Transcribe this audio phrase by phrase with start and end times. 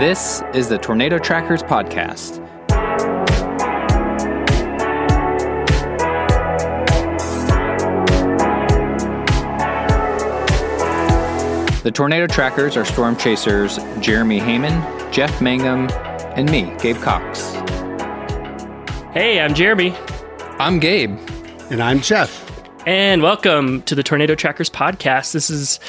[0.00, 2.38] This is the Tornado Trackers Podcast.
[11.82, 15.88] The Tornado Trackers are storm chasers Jeremy Heyman, Jeff Mangum,
[16.36, 17.52] and me, Gabe Cox.
[19.12, 19.94] Hey, I'm Jeremy,
[20.58, 21.18] I'm Gabe.
[21.70, 22.46] And I'm Jeff.
[22.86, 25.32] and welcome to the Tornado Trackers podcast.
[25.32, 25.80] This is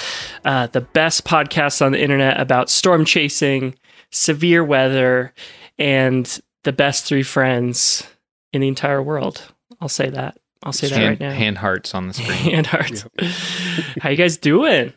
[0.45, 3.75] uh, the best podcast on the internet about storm chasing,
[4.11, 5.33] severe weather,
[5.77, 8.05] and the best three friends
[8.53, 9.43] in the entire world.
[9.79, 10.37] I'll say that.
[10.63, 11.31] I'll say that hand, right now.
[11.31, 12.29] hand hearts on the screen.
[12.37, 13.05] Hand hearts.
[13.99, 14.93] How you guys doing?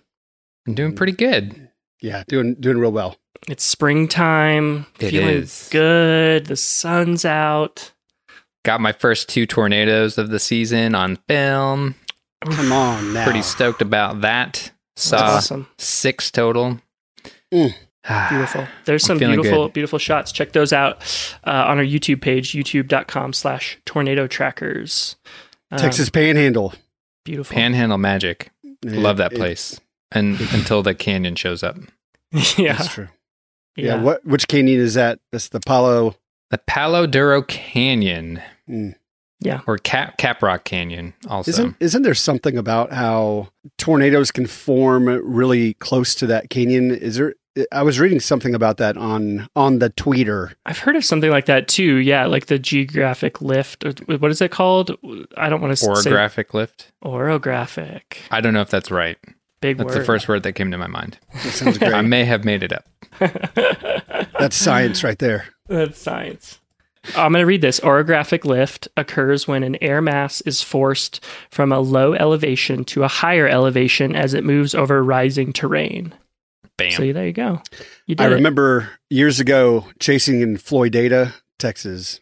[0.66, 1.70] I'm doing pretty good.
[2.02, 3.16] Yeah, doing doing real well.
[3.48, 4.86] It's springtime.
[5.00, 5.68] It feeling is.
[5.70, 6.46] good.
[6.46, 7.92] The sun's out.
[8.64, 11.94] Got my first two tornadoes of the season on film.
[12.42, 13.24] Come on now.
[13.24, 14.70] Pretty stoked about that.
[14.96, 15.66] Saw awesome.
[15.78, 16.78] six total.
[17.52, 17.74] Mm.
[18.30, 18.66] Beautiful.
[18.84, 19.72] There's some beautiful, good.
[19.72, 20.30] beautiful shots.
[20.32, 20.98] Check those out
[21.46, 25.16] uh, on our YouTube page, youtube.com slash tornado trackers.
[25.70, 26.74] Um, Texas Panhandle.
[27.24, 27.54] Beautiful.
[27.54, 28.50] Panhandle Magic.
[28.84, 29.80] Love that It- place.
[30.12, 31.76] And until the canyon shows up.
[32.58, 32.74] yeah.
[32.74, 33.08] That's true.
[33.76, 33.96] Yeah.
[33.96, 34.02] Yeah.
[34.02, 34.24] What?
[34.24, 35.18] Which canyon is that?
[35.32, 36.14] That's the Palo.
[36.50, 38.40] The Palo Duro Canyon.
[38.68, 38.94] Mm.
[39.66, 41.50] Or Cap Caprock Canyon also.
[41.50, 46.92] Isn't isn't there something about how tornadoes can form really close to that canyon?
[46.92, 47.34] Is there?
[47.70, 50.54] I was reading something about that on on the tweeter.
[50.66, 51.96] I've heard of something like that too.
[51.96, 52.26] Yeah.
[52.26, 53.84] Like the geographic lift.
[53.84, 54.90] Or what is it called?
[55.36, 56.90] I don't want to say Orographic lift?
[57.04, 58.18] orographic.
[58.30, 59.18] I don't know if that's right.
[59.60, 60.00] Big That's word.
[60.00, 61.18] the first word that came to my mind.
[61.32, 61.94] That sounds great.
[61.94, 62.84] I may have made it up.
[64.38, 65.46] That's science right there.
[65.68, 66.58] That's science.
[67.16, 67.80] I'm going to read this.
[67.80, 73.08] Orographic lift occurs when an air mass is forced from a low elevation to a
[73.08, 76.12] higher elevation as it moves over rising terrain.
[76.76, 76.92] Bam.
[76.92, 77.62] So there you go.
[78.06, 78.34] You did I it.
[78.34, 82.20] remember years ago chasing in Floydada, Texas,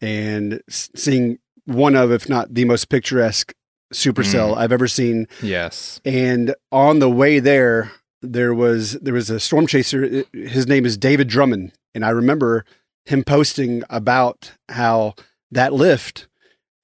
[0.00, 3.54] and seeing one of, if not the most picturesque
[3.92, 4.56] supercell mm.
[4.56, 5.28] I've ever seen.
[5.42, 6.00] yes.
[6.04, 7.92] And on the way there,
[8.22, 10.24] there was there was a storm chaser.
[10.32, 12.64] His name is David Drummond, and I remember
[13.04, 15.14] him posting about how
[15.50, 16.26] that lift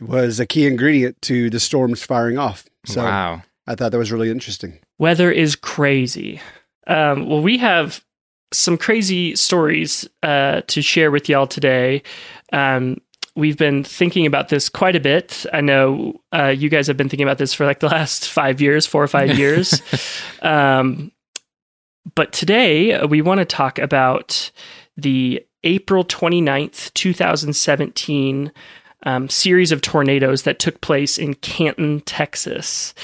[0.00, 2.66] was a key ingredient to the storms firing off.
[2.86, 3.42] So wow.
[3.66, 4.78] I thought that was really interesting.
[4.98, 6.40] Weather is crazy.
[6.90, 8.04] Um, well, we have
[8.52, 12.02] some crazy stories uh, to share with y'all today.
[12.52, 13.00] Um,
[13.36, 15.46] we've been thinking about this quite a bit.
[15.52, 18.60] I know uh, you guys have been thinking about this for like the last five
[18.60, 19.80] years, four or five years.
[20.42, 21.12] um,
[22.16, 24.50] but today uh, we want to talk about
[24.96, 28.50] the April 29th, 2017
[29.04, 32.94] um, series of tornadoes that took place in Canton, Texas.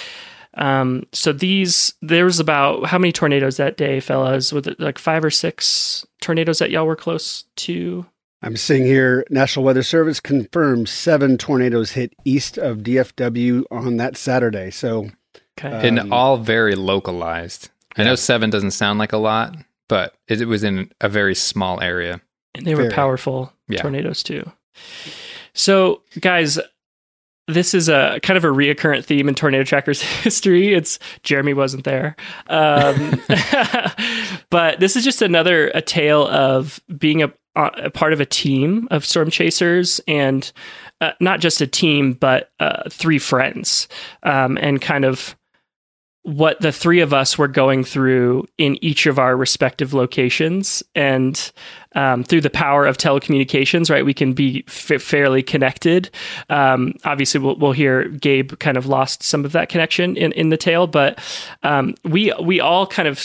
[0.56, 4.52] Um, so these, there was about how many tornadoes that day, fellas?
[4.52, 8.06] Was it like five or six tornadoes that y'all were close to?
[8.42, 14.16] I'm seeing here National Weather Service confirms seven tornadoes hit east of DFW on that
[14.16, 14.70] Saturday.
[14.70, 15.10] So
[15.58, 15.68] Okay.
[15.70, 17.70] Uh, and Um, all very localized.
[17.96, 19.56] I know seven doesn't sound like a lot,
[19.88, 22.20] but it, it was in a very small area.
[22.54, 23.80] and they were very- powerful Yeah.
[23.82, 24.50] tornadoes too.
[25.54, 26.58] So, guys,
[27.48, 30.74] this is a kind of a reoccurrent theme in Tornado Trackers history.
[30.74, 32.16] It's Jeremy wasn't there,
[32.48, 33.20] um,
[34.50, 38.88] but this is just another a tale of being a, a part of a team
[38.90, 40.50] of storm chasers and
[41.00, 43.86] uh, not just a team, but uh, three friends,
[44.22, 45.36] um, and kind of
[46.26, 51.52] what the three of us were going through in each of our respective locations and
[51.96, 54.04] um, through the power of telecommunications right?
[54.04, 56.10] We can be f- fairly connected.
[56.48, 60.50] Um, obviously we'll, we'll hear gabe kind of lost some of that connection in, in
[60.50, 61.18] the tale but
[61.64, 63.18] um, we we all kind of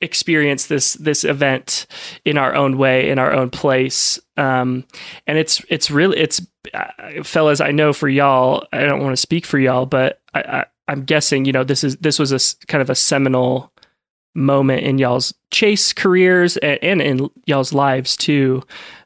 [0.00, 1.86] experience this this event
[2.24, 4.18] in our own way in our own place.
[4.36, 4.84] Um,
[5.26, 6.40] and it's it's really it's
[6.74, 10.40] uh, fellas i know for y'all i don't want to speak for y'all but I,
[10.40, 13.72] I i'm guessing you know this is this was a kind of a seminal
[14.34, 18.62] moment in y'all's chase careers and, and in y'all's lives too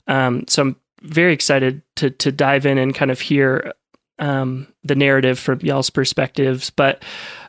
[0.06, 3.72] um, so i'm very excited to to dive in and kind of hear
[4.18, 7.02] um, the narrative from y'all's perspectives but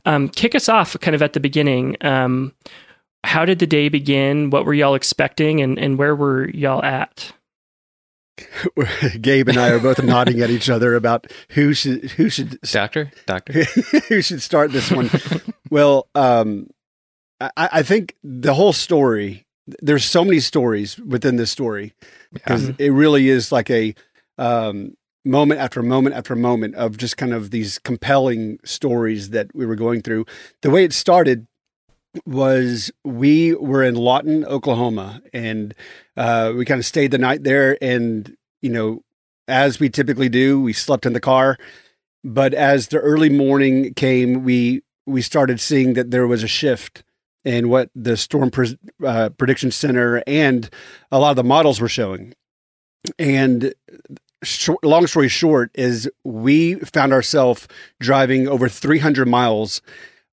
[0.05, 2.53] um, kick us off kind of at the beginning um,
[3.23, 7.33] how did the day begin what were y'all expecting and, and where were y'all at
[9.21, 13.11] Gabe and I are both nodding at each other about who should who should Doctor?
[13.25, 13.63] Doctor?
[14.09, 15.09] who should start this one.
[15.69, 16.67] well, um,
[17.57, 19.45] I, I think the whole story.
[19.81, 21.93] There's so many stories within this story
[22.31, 23.95] because it really is like a
[24.37, 24.95] um,
[25.25, 29.75] moment after moment after moment of just kind of these compelling stories that we were
[29.75, 30.25] going through.
[30.61, 31.47] The way it started
[32.25, 35.73] was we were in Lawton, Oklahoma, and
[36.15, 37.77] uh, we kind of stayed the night there.
[37.81, 39.01] And you know,
[39.47, 41.57] as we typically do, we slept in the car.
[42.23, 47.03] But as the early morning came, we we started seeing that there was a shift
[47.45, 50.69] in what the Storm Pre- uh, Prediction Center and
[51.11, 52.33] a lot of the models were showing.
[53.19, 53.73] And
[54.43, 57.67] short, long story short is we found ourselves
[57.99, 59.81] driving over 300 miles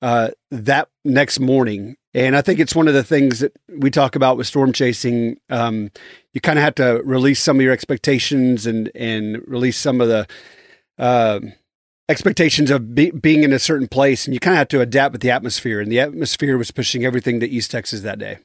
[0.00, 1.96] uh, that next morning.
[2.14, 5.38] And I think it's one of the things that we talk about with storm chasing.
[5.48, 5.90] Um,
[6.34, 10.08] you kind of have to release some of your expectations and and release some of
[10.08, 10.26] the
[10.98, 11.40] uh,
[12.12, 15.12] expectations of be, being in a certain place, and you kind of have to adapt
[15.12, 15.80] with the atmosphere.
[15.80, 18.38] And the atmosphere was pushing everything to East Texas that day.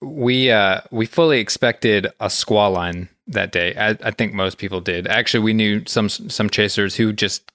[0.00, 3.74] We uh, we fully expected a squall line that day.
[3.76, 5.06] I, I think most people did.
[5.06, 7.52] Actually, we knew some some chasers who just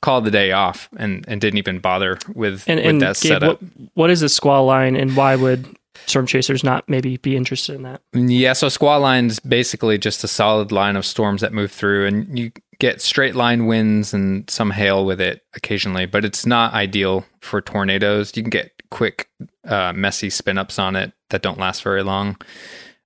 [0.00, 3.32] called the day off and, and didn't even bother with, and, with and that Gabe,
[3.32, 3.62] setup.
[3.62, 5.66] what, what is a squall line, and why would
[6.06, 8.02] storm chasers not maybe be interested in that?
[8.12, 12.38] Yeah, so squall line's basically just a solid line of storms that move through, and
[12.38, 17.24] you get straight line winds and some hail with it occasionally, but it's not ideal
[17.40, 18.36] for tornadoes.
[18.36, 19.28] You can get quick,
[19.66, 22.36] uh, messy spin ups on it that don't last very long.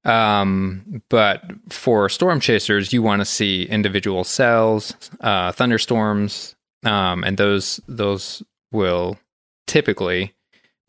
[0.04, 7.36] Um, but for storm chasers, you want to see individual cells, uh, thunderstorms, um, and
[7.36, 9.18] those those will
[9.66, 10.34] typically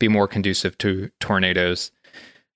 [0.00, 1.92] be more conducive to tornadoes.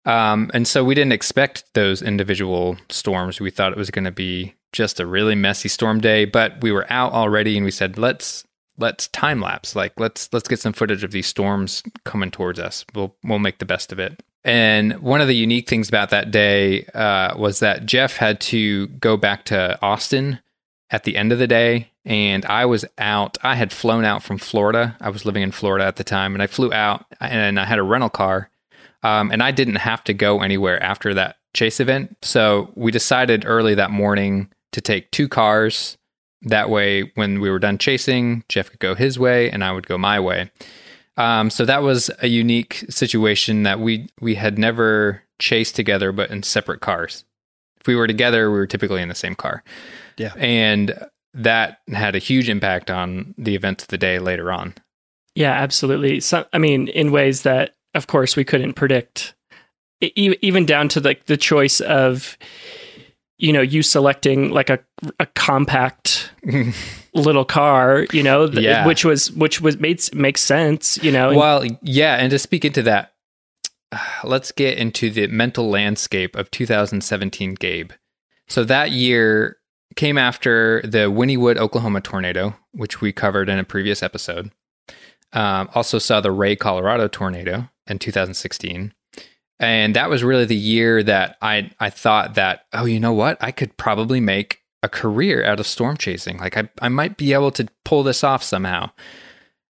[0.07, 3.41] Um, and so we didn't expect those individual storms.
[3.41, 6.73] We thought it was going to be just a really messy storm day, but we
[6.73, 8.45] were out already, and we said let's
[8.79, 9.75] let's time lapse.
[9.75, 12.85] Like let's let's get some footage of these storms coming towards us.
[12.95, 14.23] We'll we'll make the best of it.
[14.45, 18.87] And one of the unique things about that day uh, was that Jeff had to
[18.87, 20.39] go back to Austin
[20.91, 21.91] at the end of the day.
[22.05, 23.37] And I was out.
[23.43, 24.97] I had flown out from Florida.
[25.01, 26.33] I was living in Florida at the time.
[26.33, 28.49] And I flew out and I had a rental car.
[29.03, 32.17] Um, and I didn't have to go anywhere after that chase event.
[32.23, 35.97] So we decided early that morning to take two cars.
[36.43, 39.87] That way, when we were done chasing, Jeff could go his way and I would
[39.87, 40.51] go my way.
[41.17, 46.31] Um, so that was a unique situation that we we had never chased together, but
[46.31, 47.25] in separate cars.
[47.81, 49.65] If we were together, we were typically in the same car.
[50.19, 54.75] Yeah, and that had a huge impact on the events of the day later on.
[55.35, 56.21] Yeah, absolutely.
[56.21, 59.35] So, I mean, in ways that, of course, we couldn't predict,
[60.01, 62.37] even down to like the choice of,
[63.39, 64.79] you know, you selecting like a
[65.21, 66.31] a compact
[67.15, 68.87] little car, you know, th- Yeah.
[68.87, 71.29] which was which was made makes sense, you know.
[71.31, 73.13] and- Well, yeah, and to speak into that,
[74.25, 77.93] let's get into the mental landscape of 2017 Gabe.
[78.49, 79.57] So that year
[79.97, 84.51] came after the Wynnewood, Oklahoma tornado, which we covered in a previous episode.
[85.33, 88.93] Um, also saw the Wray, Colorado tornado in 2016.
[89.59, 93.39] And that was really the year that I I thought that, oh, you know what?
[93.41, 96.39] I could probably make a career out of storm chasing.
[96.39, 98.91] Like I, I might be able to pull this off somehow.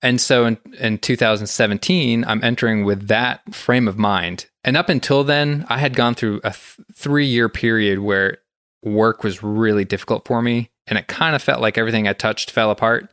[0.02, 4.46] And so in, in 2017, I'm entering with that frame of mind.
[4.62, 8.38] And up until then, I had gone through a th- three year period where
[8.82, 10.70] work was really difficult for me.
[10.86, 13.10] And it kind of felt like everything I touched fell apart.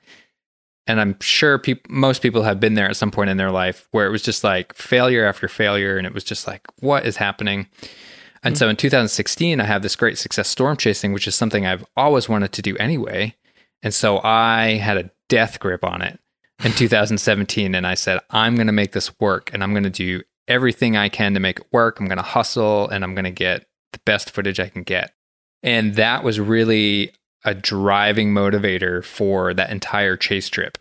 [0.88, 3.88] And I'm sure peop- most people have been there at some point in their life
[3.92, 5.98] where it was just like failure after failure.
[5.98, 7.68] And it was just like, what is happening?
[8.44, 8.60] And mm-hmm.
[8.60, 12.30] so in 2016, I have this great success storm chasing, which is something I've always
[12.30, 13.36] wanted to do anyway.
[13.82, 16.20] And so I had a death grip on it
[16.64, 17.74] in 2017.
[17.74, 20.96] And I said, I'm going to make this work and I'm going to do everything
[20.96, 22.00] I can to make it work.
[22.00, 25.12] I'm going to hustle and I'm going to get the best footage I can get.
[25.64, 27.12] And that was really
[27.46, 30.78] a driving motivator for that entire chase trip.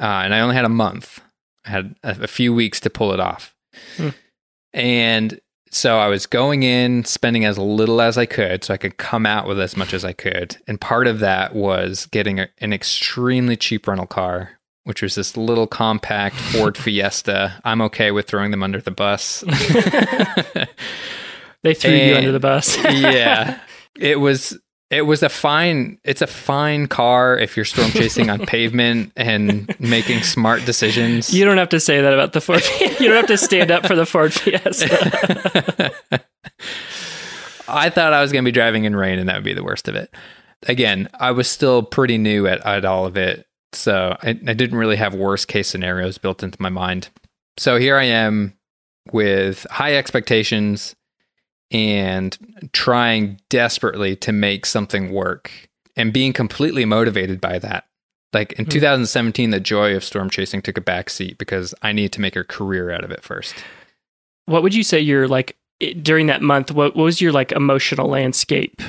[0.00, 1.20] Uh, and I only had a month,
[1.64, 3.54] I had a, a few weeks to pull it off.
[3.96, 4.08] Hmm.
[4.72, 8.96] And so I was going in, spending as little as I could so I could
[8.96, 10.56] come out with as much as I could.
[10.66, 15.36] And part of that was getting a, an extremely cheap rental car, which was this
[15.36, 17.60] little compact Ford Fiesta.
[17.64, 19.40] I'm okay with throwing them under the bus.
[21.62, 22.76] they threw you under the bus.
[22.84, 23.60] yeah.
[23.98, 24.58] It was
[24.90, 29.74] it was a fine it's a fine car if you're storm chasing on pavement and
[29.80, 31.34] making smart decisions.
[31.34, 32.62] you don't have to say that about the Ford.
[32.80, 35.92] you don't have to stand up for the Ford Fiesta.
[37.68, 39.64] I thought I was going to be driving in rain and that would be the
[39.64, 40.14] worst of it.
[40.68, 43.46] Again, I was still pretty new at, at all of it.
[43.72, 47.08] So I, I didn't really have worst case scenarios built into my mind.
[47.58, 48.56] So here I am
[49.12, 50.94] with high expectations
[51.70, 52.38] and
[52.72, 55.50] trying desperately to make something work
[55.96, 57.86] and being completely motivated by that.
[58.32, 58.70] Like in hmm.
[58.70, 62.44] 2017, the joy of storm chasing took a backseat because I needed to make a
[62.44, 63.54] career out of it first.
[64.46, 65.56] What would you say your like
[66.02, 66.70] during that month?
[66.70, 68.80] What, what was your like emotional landscape?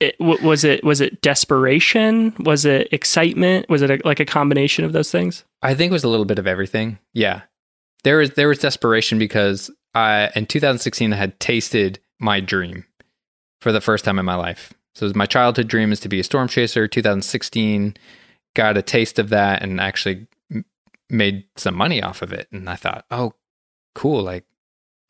[0.00, 2.34] It, w- was it was it desperation?
[2.40, 3.68] Was it excitement?
[3.68, 5.44] Was it a, like a combination of those things?
[5.62, 6.98] I think it was a little bit of everything.
[7.14, 7.42] Yeah.
[8.02, 12.86] There was there was desperation because I in 2016 I had tasted my dream
[13.60, 14.72] for the first time in my life.
[14.94, 16.86] So my childhood dream is to be a storm chaser.
[16.86, 17.96] 2016
[18.54, 20.26] got a taste of that and actually
[21.08, 23.34] made some money off of it and I thought, "Oh,
[23.94, 24.44] cool, like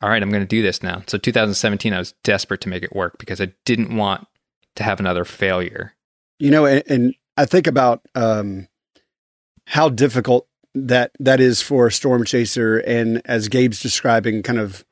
[0.01, 2.83] all right, I'm going to do this now." So 2017 I was desperate to make
[2.83, 4.27] it work because I didn't want
[4.75, 5.93] to have another failure.
[6.39, 8.67] You know, and, and I think about um,
[9.65, 14.85] how difficult that that is for storm chaser, and as Gabe's describing, kind of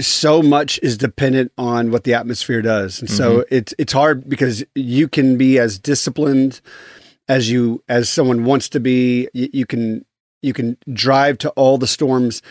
[0.00, 3.54] so much is dependent on what the atmosphere does, and so mm-hmm.
[3.54, 6.60] it's it's hard because you can be as disciplined
[7.28, 9.28] as you as someone wants to be.
[9.32, 10.04] You, you can
[10.42, 12.42] you can drive to all the storms.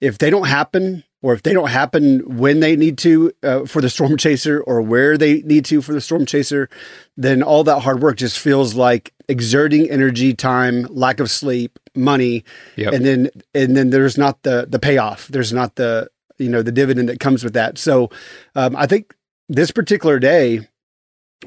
[0.00, 3.80] If they don't happen or if they don't happen when they need to uh, for
[3.80, 6.68] the storm chaser or where they need to for the storm chaser
[7.16, 12.44] then all that hard work just feels like exerting energy time lack of sleep money.
[12.76, 12.92] Yep.
[12.92, 15.28] and then and then there's not the the payoff.
[15.28, 16.08] There's not the
[16.38, 17.78] you know the dividend that comes with that.
[17.78, 18.10] So
[18.54, 19.14] um, i think
[19.48, 20.66] this particular day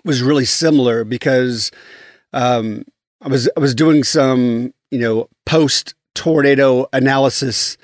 [0.05, 1.71] was really similar because
[2.33, 2.83] um,
[3.21, 7.77] i was i was doing some you know post tornado analysis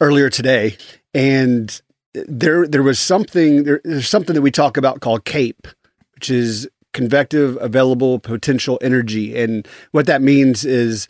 [0.00, 0.76] earlier today
[1.14, 1.80] and
[2.14, 5.66] there there was something there, there's something that we talk about called cape
[6.14, 9.36] which is convective available potential energy.
[9.36, 11.08] And what that means is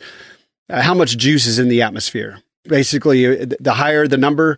[0.69, 2.39] uh, how much juice is in the atmosphere.
[2.63, 4.57] Basically uh, the higher the number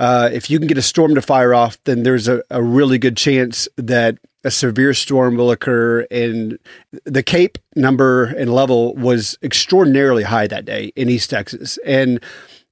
[0.00, 2.98] uh, if you can get a storm to fire off then there's a, a really
[2.98, 6.06] good chance that a severe storm will occur.
[6.10, 6.58] And
[7.04, 11.78] the cape number and level was extraordinarily high that day in east texas.
[11.86, 12.22] And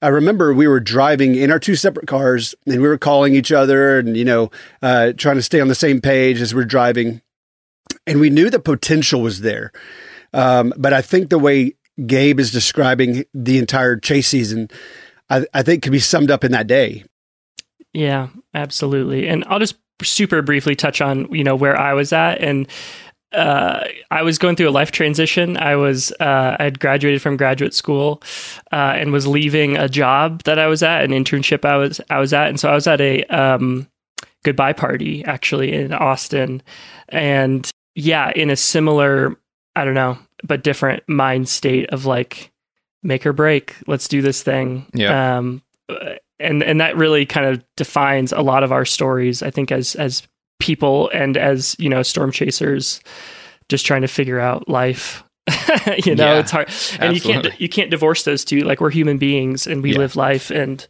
[0.02, 3.52] I remember we were driving in our two separate cars and we were calling each
[3.52, 4.50] other and, you know,
[4.82, 7.22] uh, trying to stay on the same page as we're driving.
[8.06, 9.70] And we knew the potential was there.
[10.34, 14.68] Um, but I think the way Gabe is describing the entire chase season,
[15.30, 17.04] I, I think could be summed up in that day.
[17.92, 19.28] Yeah, absolutely.
[19.28, 22.66] And I'll just super briefly touch on you know where I was at and.
[23.32, 25.56] Uh, I was going through a life transition.
[25.56, 28.22] I was uh, I had graduated from graduate school
[28.72, 32.18] uh, and was leaving a job that I was at, an internship I was I
[32.18, 33.88] was at, and so I was at a um,
[34.44, 36.62] goodbye party actually in Austin,
[37.08, 39.36] and yeah, in a similar
[39.74, 42.50] I don't know, but different mind state of like
[43.02, 43.76] make or break.
[43.86, 44.86] Let's do this thing.
[44.94, 45.38] Yeah.
[45.38, 45.62] Um,
[46.38, 49.42] and and that really kind of defines a lot of our stories.
[49.42, 50.26] I think as as
[50.62, 53.00] people and as you know storm chasers,
[53.68, 55.24] just trying to figure out life.
[56.04, 58.60] you know, Yeah, it's hard, and you can't you can't divorce those two.
[58.60, 59.98] Like we're human beings and we Yeah.
[59.98, 60.86] live life, and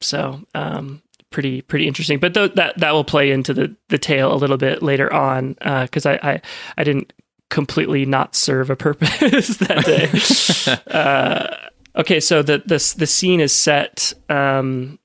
[0.00, 2.20] so um, pretty pretty interesting.
[2.20, 5.56] But th- that that will play into the the tale a little bit later on
[5.60, 6.40] uh because I, I
[6.78, 7.12] I didn't
[7.48, 10.82] completely not serve a purpose that day.
[10.96, 11.56] uh,
[11.96, 15.00] okay, so the the the scene is set um,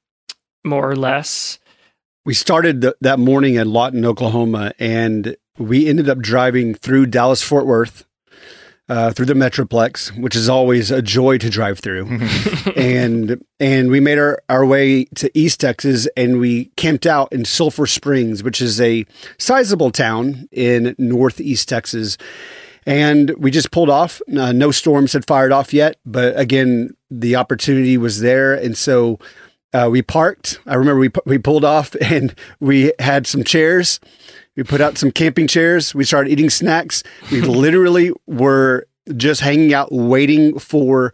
[0.63, 1.57] more or less.
[2.25, 7.43] We started th- that morning in Lawton, Oklahoma, and we ended up driving through Dallas
[7.43, 8.03] Fort Worth,
[8.89, 12.19] uh, through the Metroplex, which is always a joy to drive through.
[12.75, 17.45] and and we made our, our way to East Texas and we camped out in
[17.45, 19.05] Sulphur Springs, which is a
[19.37, 22.17] sizable town in northeast Texas.
[22.87, 24.19] And we just pulled off.
[24.35, 29.19] Uh, no storms had fired off yet, but again, the opportunity was there, and so
[29.75, 30.59] uh, we parked.
[30.65, 33.99] I remember we we pulled off and we had some chairs.
[34.55, 35.93] We put out some camping chairs.
[35.93, 37.03] We started eating snacks.
[37.29, 41.11] We literally were just hanging out, waiting for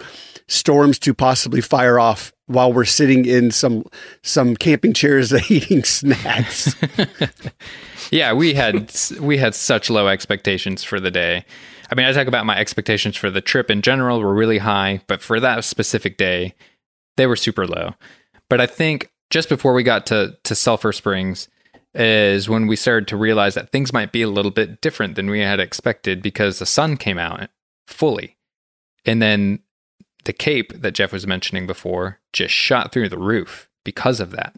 [0.48, 3.84] storms to possibly fire off while we're sitting in some
[4.22, 6.76] some camping chairs eating snacks.
[8.12, 11.46] Yeah, we had we had such low expectations for the day.
[11.90, 15.02] I mean, I talk about my expectations for the trip in general were really high,
[15.08, 16.54] but for that specific day,
[17.18, 17.96] they were super low.
[18.52, 21.48] But I think just before we got to to Sulphur Springs
[21.94, 25.30] is when we started to realize that things might be a little bit different than
[25.30, 27.48] we had expected because the sun came out
[27.88, 28.36] fully.
[29.06, 29.60] And then
[30.26, 34.54] the cape that Jeff was mentioning before just shot through the roof because of that.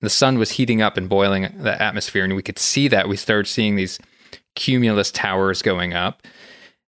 [0.00, 3.08] The sun was heating up and boiling the atmosphere and we could see that.
[3.08, 3.98] We started seeing these
[4.54, 6.22] cumulus towers going up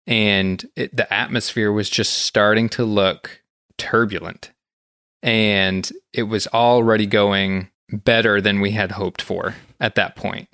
[0.06, 3.42] and it, the atmosphere was just starting to look
[3.78, 4.52] turbulent
[5.22, 10.48] and it was already going better than we had hoped for at that point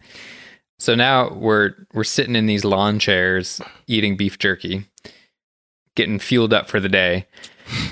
[0.79, 4.87] so now we're we're sitting in these lawn chairs eating beef jerky
[5.95, 7.27] getting fueled up for the day.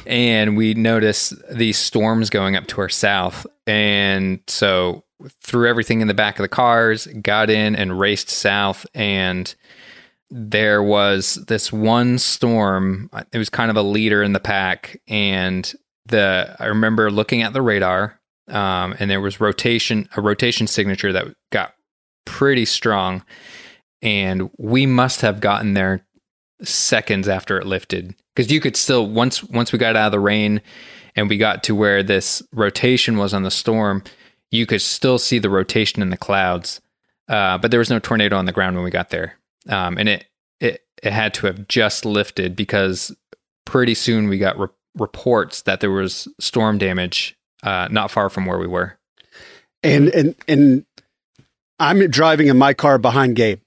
[0.06, 3.46] And we noticed these storms going up to our south.
[3.66, 5.04] And so
[5.42, 8.86] threw everything in the back of the cars, got in and raced south.
[8.94, 9.54] And
[10.30, 13.10] there was this one storm.
[13.32, 15.00] It was kind of a leader in the pack.
[15.08, 15.72] And
[16.10, 21.12] the I remember looking at the radar, um, and there was rotation, a rotation signature
[21.12, 21.74] that got
[22.24, 23.24] pretty strong.
[24.02, 26.06] And we must have gotten there
[26.62, 28.14] seconds after it lifted.
[28.34, 30.62] Because you could still once once we got out of the rain
[31.16, 34.02] and we got to where this rotation was on the storm
[34.50, 36.80] you could still see the rotation in the clouds.
[37.28, 39.38] Uh, but there was no tornado on the ground when we got there.
[39.68, 40.26] Um, and it,
[40.58, 43.14] it it had to have just lifted because
[43.64, 48.46] pretty soon we got re- reports that there was storm damage uh, not far from
[48.46, 48.96] where we were.
[49.82, 50.84] And and and
[51.78, 53.60] i'm driving in my car behind gabe.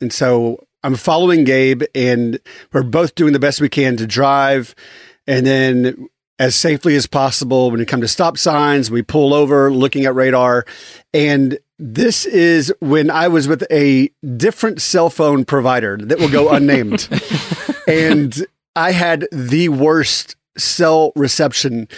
[0.00, 2.38] And so I'm following Gabe, and
[2.72, 4.74] we're both doing the best we can to drive,
[5.26, 7.72] and then as safely as possible.
[7.72, 10.64] When it comes to stop signs, we pull over, looking at radar,
[11.12, 16.50] and this is when I was with a different cell phone provider that will go
[16.50, 17.08] unnamed,
[17.88, 21.88] and I had the worst cell reception.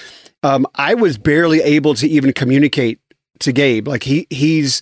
[0.42, 3.00] Um, I was barely able to even communicate
[3.40, 3.88] to Gabe.
[3.88, 4.80] Like he he's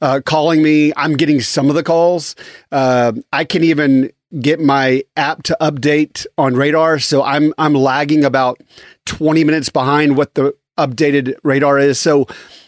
[0.00, 0.92] uh, calling me.
[0.96, 2.34] I'm getting some of the calls.
[2.72, 4.10] Uh, I can even
[4.40, 6.98] get my app to update on radar.
[6.98, 8.60] So I'm I'm lagging about
[9.06, 11.98] 20 minutes behind what the updated radar is.
[11.98, 12.26] So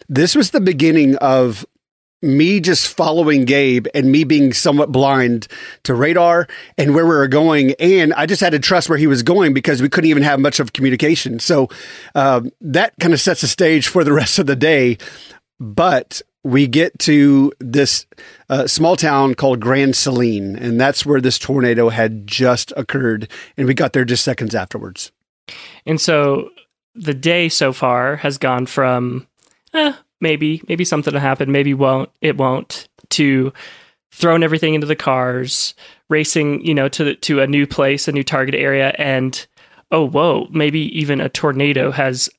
[0.08, 1.64] this was the beginning of
[2.22, 5.48] me just following Gabe and me being somewhat blind
[5.82, 6.46] to radar
[6.78, 7.74] and where we were going.
[7.80, 10.40] And I just had to trust where he was going because we couldn't even have
[10.40, 11.38] much of communication.
[11.38, 11.68] So
[12.14, 14.98] uh, that kind of sets the stage for the rest of the day.
[15.58, 18.06] But we get to this
[18.48, 23.28] uh, small town called Grand Saline, and that's where this tornado had just occurred.
[23.56, 25.12] And we got there just seconds afterwards.
[25.86, 26.50] And so
[26.94, 29.26] the day so far has gone from
[29.72, 33.52] eh, maybe, maybe something will happen, maybe won't, it won't, to
[34.12, 35.74] throwing everything into the cars,
[36.08, 39.46] racing, you know, to to a new place, a new target area, and
[39.90, 42.30] oh whoa, maybe even a tornado has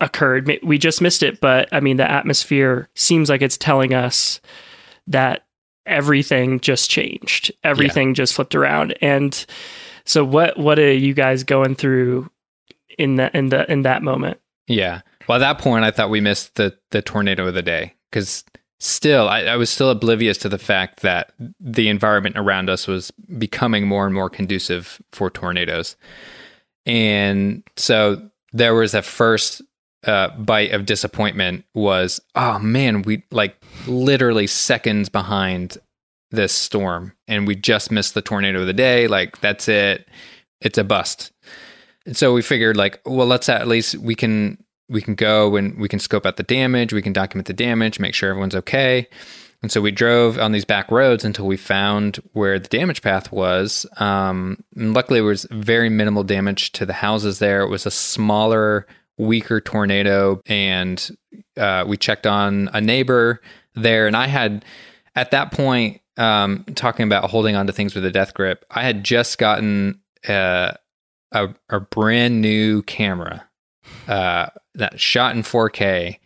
[0.00, 0.50] occurred.
[0.62, 4.40] We just missed it, but I mean, the atmosphere seems like it's telling us
[5.06, 5.44] that
[5.86, 7.52] everything just changed.
[7.62, 8.14] Everything yeah.
[8.14, 8.96] just flipped around.
[9.00, 9.46] And
[10.04, 12.30] so, what what are you guys going through
[12.98, 14.40] in that in the in that moment?
[14.66, 15.02] Yeah.
[15.26, 18.44] Well, at that point, I thought we missed the the tornado of the day because
[18.78, 23.10] still, I, I was still oblivious to the fact that the environment around us was
[23.38, 25.96] becoming more and more conducive for tornadoes.
[26.84, 29.62] And so there was a first
[30.04, 33.56] uh, bite of disappointment was, oh man, we like
[33.88, 35.78] literally seconds behind
[36.30, 39.08] this storm, and we just missed the tornado of the day.
[39.08, 40.08] Like that's it,
[40.60, 41.32] it's a bust.
[42.04, 45.78] And so we figured, like, well, let's at least we can we can go and
[45.78, 49.08] we can scope out the damage, we can document the damage, make sure everyone's okay.
[49.62, 53.32] And so we drove on these back roads until we found where the damage path
[53.32, 53.86] was.
[53.96, 57.62] Um, luckily, there was very minimal damage to the houses there.
[57.62, 58.86] It was a smaller
[59.18, 61.16] weaker tornado and
[61.56, 63.40] uh, we checked on a neighbor
[63.74, 64.64] there and i had
[65.14, 68.82] at that point um, talking about holding on to things with a death grip i
[68.82, 70.72] had just gotten uh,
[71.32, 73.45] a, a brand new camera
[74.08, 76.18] uh, that shot in 4k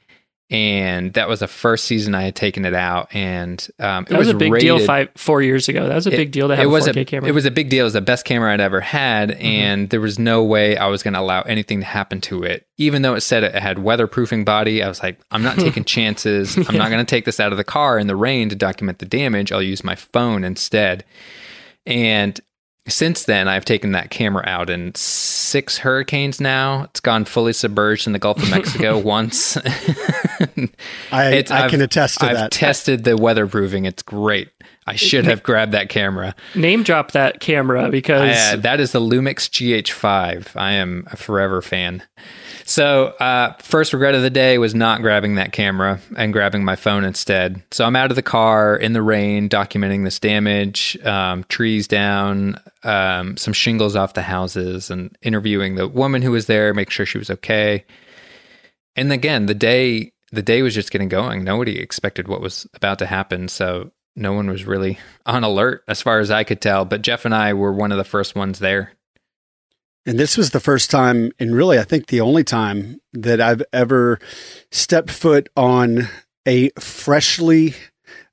[0.51, 4.27] and that was the first season I had taken it out, and um, it was,
[4.27, 5.87] was, a big rated, deal five four years ago.
[5.87, 7.29] That was a it, big deal to have it was a 4K a, camera.
[7.29, 7.83] It was a big deal.
[7.83, 9.47] It was the best camera I'd ever had, mm-hmm.
[9.47, 12.67] and there was no way I was going to allow anything to happen to it.
[12.79, 16.57] Even though it said it had weatherproofing body, I was like, I'm not taking chances.
[16.57, 18.99] I'm not going to take this out of the car in the rain to document
[18.99, 19.53] the damage.
[19.53, 21.05] I'll use my phone instead.
[21.87, 22.41] And
[22.91, 26.85] since then, I've taken that camera out in six hurricanes now.
[26.85, 29.57] It's gone fully submerged in the Gulf of Mexico once.
[31.13, 32.45] I, I can attest to I've that.
[32.45, 33.87] I've tested the weatherproofing.
[33.87, 34.49] It's great.
[34.87, 36.35] I should have grabbed that camera.
[36.55, 40.57] Name drop that camera because I, uh, that is the Lumix GH5.
[40.57, 42.03] I am a forever fan.
[42.71, 46.77] So, uh, first regret of the day was not grabbing that camera and grabbing my
[46.77, 47.65] phone instead.
[47.73, 52.61] So, I'm out of the car in the rain, documenting this damage, um, trees down,
[52.85, 57.05] um, some shingles off the houses, and interviewing the woman who was there, make sure
[57.05, 57.85] she was okay.
[58.95, 61.43] And again, the day the day was just getting going.
[61.43, 66.03] Nobody expected what was about to happen, so no one was really on alert as
[66.03, 66.85] far as I could tell.
[66.85, 68.93] But Jeff and I were one of the first ones there
[70.11, 73.63] and this was the first time, and really, I think the only time that I've
[73.73, 74.19] ever
[74.73, 76.09] stepped foot on
[76.47, 77.75] a freshly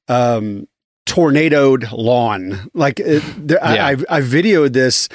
[0.07, 0.67] um,
[1.05, 2.71] tornadoed lawn.
[2.73, 3.85] Like, it, there, yeah.
[3.85, 5.07] I, I, I videoed this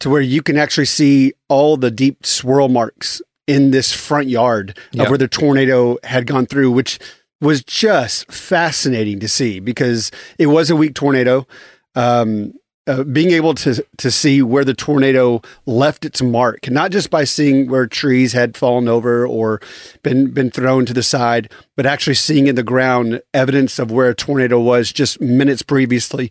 [0.00, 4.78] to where you can actually see all the deep swirl marks in this front yard
[4.92, 5.04] Yep.
[5.04, 6.98] of where the tornado had gone through, which
[7.42, 11.46] was just fascinating to see because it was a weak tornado.
[11.94, 12.54] Um,
[12.86, 17.24] uh, being able to to see where the tornado left its mark, not just by
[17.24, 19.60] seeing where trees had fallen over or
[20.02, 24.10] been been thrown to the side, but actually seeing in the ground evidence of where
[24.10, 26.30] a tornado was just minutes previously.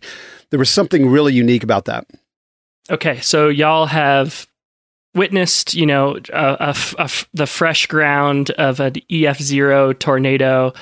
[0.50, 2.06] There was something really unique about that.
[2.90, 4.46] Okay, so y'all have
[5.16, 6.76] witnessed, you know, a,
[7.32, 10.72] the fresh ground of an EF zero tornado,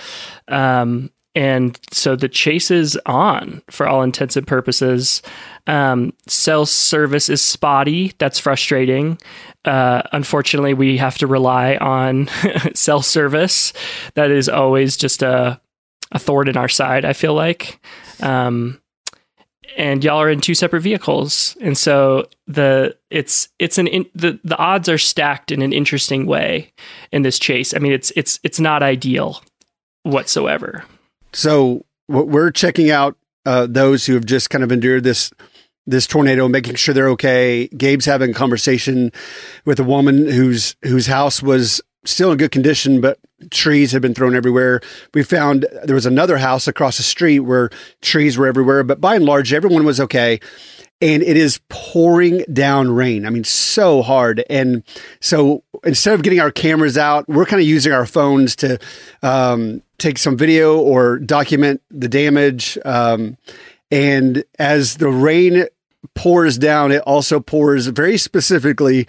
[0.48, 5.20] um, and so the chase is on for all intents and purposes.
[5.66, 8.12] Um, cell service is spotty.
[8.18, 9.18] That's frustrating.
[9.64, 12.28] Uh, unfortunately, we have to rely on
[12.74, 13.72] cell service.
[14.14, 15.60] That is always just a
[16.12, 17.04] a thorn in our side.
[17.04, 17.80] I feel like.
[18.20, 18.80] Um,
[19.76, 24.38] and y'all are in two separate vehicles and so the it's it's an in, the
[24.44, 26.72] the odds are stacked in an interesting way
[27.10, 29.42] in this chase i mean it's it's it's not ideal
[30.04, 30.84] whatsoever
[31.34, 35.30] So we're checking out uh, those who have just kind of endured this
[35.86, 37.68] this tornado, making sure they're okay.
[37.68, 39.12] Gabe's having a conversation
[39.66, 43.18] with a woman whose whose house was still in good condition, but
[43.50, 44.80] trees had been thrown everywhere.
[45.12, 47.70] We found there was another house across the street where
[48.00, 50.40] trees were everywhere, but by and large, everyone was okay.
[51.00, 53.26] And it is pouring down rain.
[53.26, 54.42] I mean, so hard.
[54.48, 54.82] And
[55.20, 58.78] so instead of getting our cameras out, we're kind of using our phones to
[59.22, 62.78] um, take some video or document the damage.
[62.84, 63.36] Um,
[63.90, 65.66] and as the rain
[66.14, 69.06] pours down, it also pours very specifically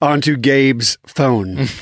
[0.00, 1.66] onto Gabe's phone.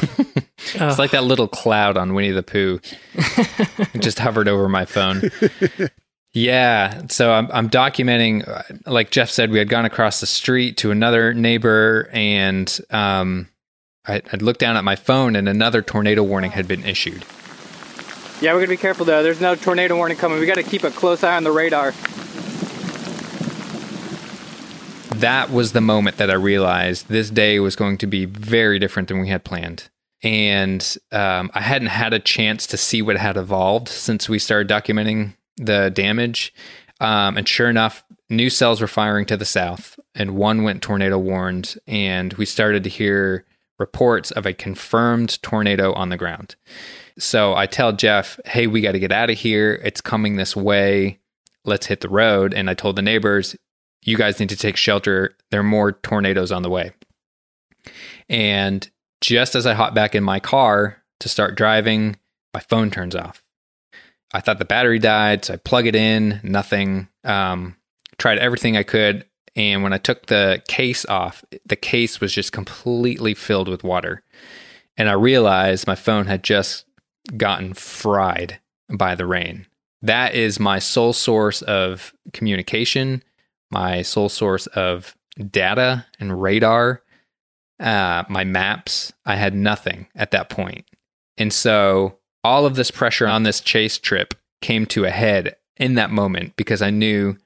[0.74, 2.80] It's like that little cloud on Winnie the Pooh.
[3.14, 5.30] it just hovered over my phone.
[6.34, 8.86] Yeah, so I'm I'm documenting.
[8.86, 13.48] Like Jeff said, we had gone across the street to another neighbor, and um,
[14.06, 17.24] I, I'd looked down at my phone, and another tornado warning had been issued.
[18.40, 19.22] Yeah, we're gonna be careful though.
[19.22, 20.40] There's no tornado warning coming.
[20.40, 21.92] We gotta keep a close eye on the radar.
[25.22, 29.08] that was the moment that I realized this day was going to be very different
[29.08, 29.88] than we had planned.
[30.22, 34.68] And um, I hadn't had a chance to see what had evolved since we started
[34.68, 36.54] documenting the damage.
[37.00, 41.18] Um, and sure enough, new cells were firing to the south, and one went tornado
[41.18, 41.76] warned.
[41.86, 43.44] And we started to hear
[43.78, 46.54] reports of a confirmed tornado on the ground.
[47.18, 49.80] So I tell Jeff, hey, we got to get out of here.
[49.84, 51.18] It's coming this way.
[51.64, 52.54] Let's hit the road.
[52.54, 53.56] And I told the neighbors,
[54.02, 55.36] you guys need to take shelter.
[55.50, 56.92] There are more tornadoes on the way.
[58.28, 58.88] And
[59.20, 62.16] just as I hop back in my car to start driving,
[62.54, 63.41] my phone turns off.
[64.32, 67.08] I thought the battery died, so I plug it in, nothing.
[67.24, 67.76] Um,
[68.18, 69.26] tried everything I could.
[69.54, 74.22] And when I took the case off, the case was just completely filled with water.
[74.96, 76.86] And I realized my phone had just
[77.36, 78.58] gotten fried
[78.90, 79.66] by the rain.
[80.00, 83.22] That is my sole source of communication
[83.72, 85.16] my sole source of
[85.50, 87.02] data and radar,
[87.80, 89.12] uh, my maps.
[89.24, 90.84] I had nothing at that point.
[91.38, 95.94] And so all of this pressure on this chase trip came to a head in
[95.94, 97.36] that moment because I knew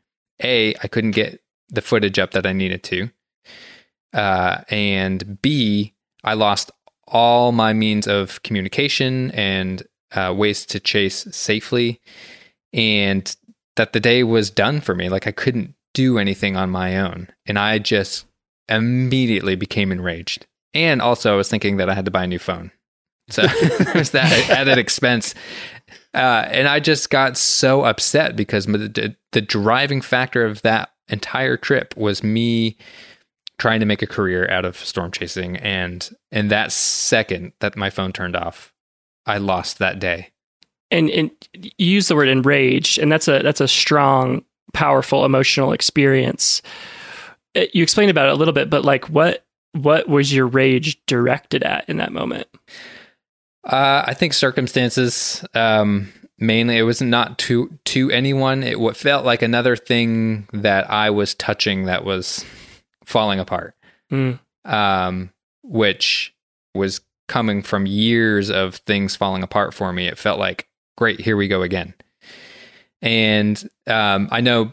[0.42, 3.10] A, I couldn't get the footage up that I needed to.
[4.12, 6.70] Uh, and B, I lost
[7.06, 9.82] all my means of communication and
[10.12, 12.00] uh, ways to chase safely.
[12.72, 13.34] And
[13.76, 15.08] that the day was done for me.
[15.08, 17.28] Like I couldn't do anything on my own.
[17.46, 18.26] And I just
[18.68, 20.46] immediately became enraged.
[20.74, 22.70] And also, I was thinking that I had to buy a new phone.
[23.28, 23.42] So
[23.92, 25.34] there's that added expense.
[26.14, 31.56] Uh, and I just got so upset because the, the driving factor of that entire
[31.56, 32.76] trip was me
[33.58, 35.56] trying to make a career out of storm chasing.
[35.56, 38.72] And in that second that my phone turned off,
[39.26, 40.30] I lost that day.
[40.90, 45.72] and and you use the word enraged and that's a that's a strong powerful emotional
[45.72, 46.62] experience
[47.56, 50.96] Uh, you explained about it a little bit but like what what was your rage
[51.06, 52.46] directed at in that moment
[53.66, 55.44] Uh, I think circumstances.
[55.54, 58.62] Um, mainly, it was not to to anyone.
[58.62, 62.44] It what felt like another thing that I was touching that was
[63.04, 63.74] falling apart.
[64.10, 64.38] Mm.
[64.64, 66.34] Um, which
[66.74, 70.06] was coming from years of things falling apart for me.
[70.06, 71.20] It felt like great.
[71.20, 71.94] Here we go again.
[73.02, 74.70] And um, I know,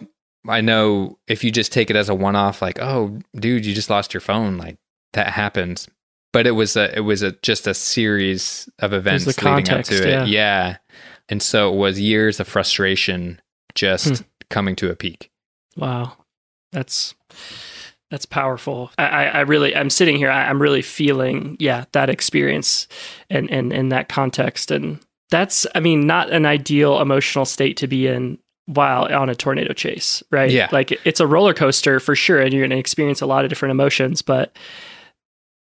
[0.47, 3.73] I know, if you just take it as a one off, like, oh, dude, you
[3.73, 4.77] just lost your phone, like
[5.13, 5.87] that happens
[6.33, 9.95] but it was a it was a just a series of events leading up to
[9.95, 10.09] it.
[10.09, 10.25] yeah.
[10.25, 10.77] Yeah.
[11.29, 13.41] And so it was years of frustration
[13.75, 14.23] just Hmm.
[14.49, 15.31] coming to a peak.
[15.77, 16.13] wow
[16.73, 17.15] that's
[18.11, 18.91] That's powerful.
[18.99, 20.29] I, I, really, I'm sitting here.
[20.29, 22.87] I, I'm really feeling, yeah, that experience
[23.29, 24.99] and and in that context, and
[25.31, 29.73] that's, I mean, not an ideal emotional state to be in while on a tornado
[29.73, 30.51] chase, right?
[30.51, 30.67] Yeah.
[30.71, 33.49] like it's a roller coaster for sure, and you're going to experience a lot of
[33.49, 34.55] different emotions, but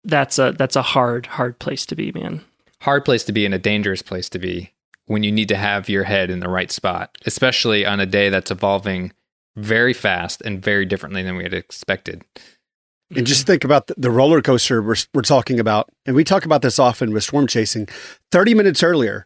[0.08, 2.40] that's a that's a hard hard place to be, man.
[2.82, 4.72] Hard place to be and a dangerous place to be
[5.06, 8.28] when you need to have your head in the right spot, especially on a day
[8.28, 9.12] that's evolving
[9.56, 12.22] very fast and very differently than we had expected.
[13.16, 15.88] And just think about the, the roller coaster we're, we're talking about.
[16.04, 17.88] And we talk about this often with storm chasing.
[18.32, 19.24] 30 minutes earlier,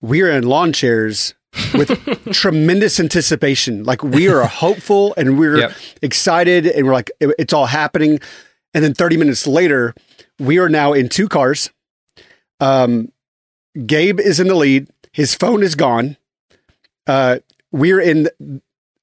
[0.00, 1.34] we are in lawn chairs
[1.74, 1.90] with
[2.32, 3.82] tremendous anticipation.
[3.82, 5.72] Like we are hopeful and we're Yep.
[6.00, 8.20] excited and we're like, it- it's all happening.
[8.72, 9.94] And then 30 minutes later,
[10.38, 11.70] we are now in two cars.
[12.60, 13.12] Um,
[13.86, 14.88] Gabe is in the lead.
[15.12, 16.16] His phone is gone.
[17.06, 17.38] Uh,
[17.72, 18.28] we're in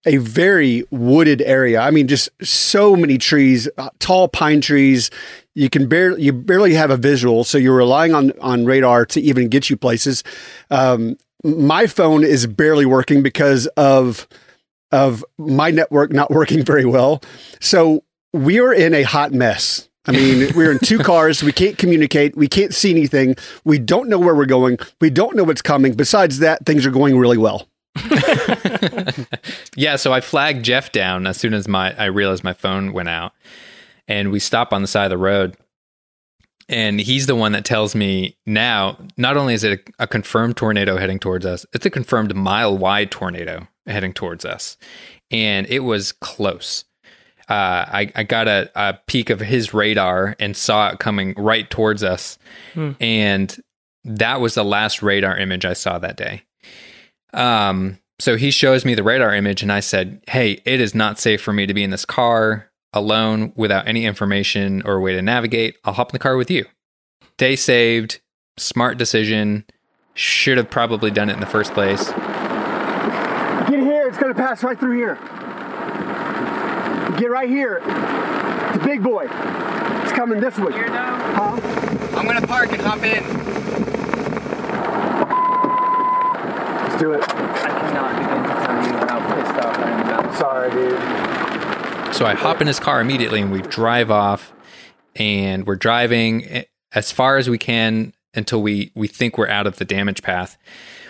[0.06, 1.82] a very wooded area.
[1.82, 5.10] I mean, just so many trees, uh, tall pine trees.
[5.56, 9.22] You can barely you barely have a visual, so you're relying on on radar to
[9.22, 10.24] even get you places.
[10.70, 14.28] Um, my phone is barely working because of
[14.92, 17.22] of my network not working very well.
[17.60, 19.90] So we are in a hot mess.
[20.08, 21.44] I mean, we're in two cars.
[21.44, 22.36] We can't communicate.
[22.36, 23.36] We can't see anything.
[23.64, 24.78] We don't know where we're going.
[25.02, 25.94] We don't know what's coming.
[25.94, 27.68] Besides that, things are going really well.
[29.76, 33.10] Yeah, so I flagged Jeff down as soon as my I realized my phone went
[33.10, 33.34] out,
[34.08, 35.58] and we stop on the side of the road.
[36.68, 38.98] And he's the one that tells me now.
[39.18, 42.76] Not only is it a, a confirmed tornado heading towards us, it's a confirmed mile
[42.76, 44.78] wide tornado heading towards us,
[45.30, 46.86] and it was close.
[47.48, 51.70] Uh, I, I got a, a peek of his radar and saw it coming right
[51.70, 52.38] towards us,
[52.74, 52.92] Hmm.
[53.00, 53.56] and
[54.04, 56.44] that was the last radar image I saw that day.
[57.34, 61.20] Um, so he shows me the radar image, and I said, Hey, it is not
[61.20, 65.22] safe for me to be in this car alone without any information or way to
[65.22, 65.76] navigate.
[65.84, 66.66] I'll hop in the car with you.
[67.38, 68.22] Day saved,
[68.58, 69.66] smart decision.
[70.14, 72.08] Should have probably done it in the first place.
[73.70, 74.08] Get here.
[74.08, 75.16] It's going to pass right through here.
[77.18, 77.80] Get right here.
[77.80, 79.28] The big boy.
[79.30, 80.74] It's coming this way.
[80.74, 81.60] Huh?
[82.18, 83.24] I'm gonna park and hop in.
[86.84, 87.24] Let's do it.
[87.24, 92.16] I cannot begin to tell you how pissed off I am about Sorry, dude.
[92.16, 94.52] So I hop in his car immediately and we drive off
[95.16, 99.78] and we're driving as far as we can until we, we think we're out of
[99.78, 100.58] the damage path.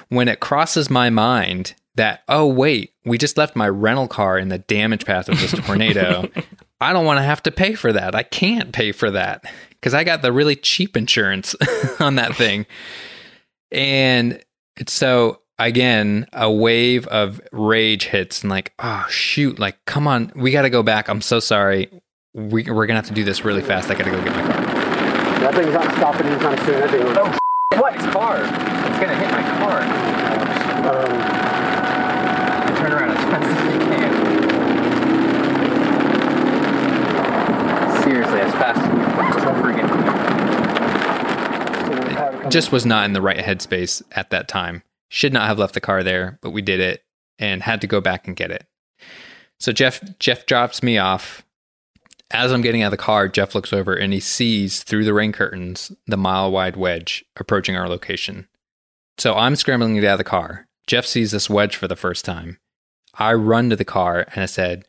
[0.10, 4.50] When it crosses my mind that, oh, wait, we just left my rental car in
[4.50, 6.30] the damage path of this tornado.
[6.82, 8.16] I don't want to have to pay for that.
[8.16, 11.56] I can't pay for that because I got the really cheap insurance
[12.00, 12.66] on that thing.
[13.72, 14.44] And
[14.88, 20.52] so again, a wave of rage hits and like, oh shoot, like come on, we
[20.52, 21.08] got to go back.
[21.08, 21.90] I'm so sorry.
[22.34, 23.90] We, we're gonna have to do this really fast.
[23.90, 24.52] I got to go get my car.
[25.40, 26.80] That thing's not stopping anytime soon.
[26.82, 27.16] That thing was,
[27.80, 27.96] What?
[27.98, 28.38] My car.
[28.42, 29.82] It's gonna hit my car.
[30.92, 31.16] um,
[32.78, 34.12] Turn around as fast as you can.
[38.04, 38.92] Seriously, as fast as you
[39.64, 40.06] freaking can.
[42.50, 44.84] Just was not in the right headspace at that time.
[45.10, 47.04] Should not have left the car there, but we did it
[47.40, 48.66] and had to go back and get it.
[49.60, 51.44] So Jeff Jeff drops me off.
[52.32, 55.14] As I'm getting out of the car, Jeff looks over and he sees through the
[55.14, 58.48] rain curtains the mile wide wedge approaching our location.
[59.18, 60.68] So I'm scrambling to get out of the car.
[60.88, 62.60] Jeff sees this wedge for the first time.
[63.18, 64.86] I run to the car and I said,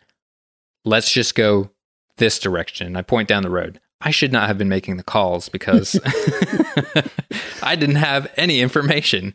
[0.84, 1.70] Let's just go
[2.16, 2.96] this direction.
[2.96, 3.80] I point down the road.
[4.00, 5.98] I should not have been making the calls because
[7.62, 9.34] I didn't have any information.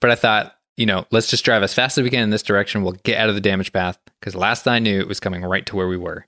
[0.00, 2.42] But I thought, you know, let's just drive as fast as we can in this
[2.42, 2.82] direction.
[2.82, 5.66] We'll get out of the damage path because last I knew it was coming right
[5.66, 6.26] to where we were.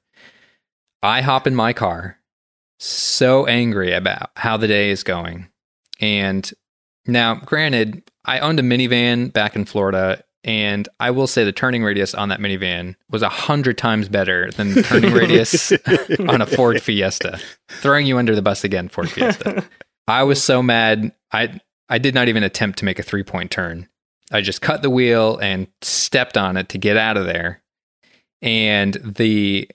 [1.02, 2.18] I hop in my car,
[2.78, 5.48] so angry about how the day is going.
[6.00, 6.50] And
[7.06, 11.84] now, granted, I owned a minivan back in Florida, and I will say the turning
[11.84, 15.72] radius on that minivan was a hundred times better than the turning radius
[16.28, 17.38] on a Ford Fiesta.
[17.68, 19.64] Throwing you under the bus again, Ford Fiesta.
[20.08, 21.12] I was so mad.
[21.32, 23.88] I I did not even attempt to make a three point turn.
[24.32, 27.62] I just cut the wheel and stepped on it to get out of there.
[28.40, 29.70] And the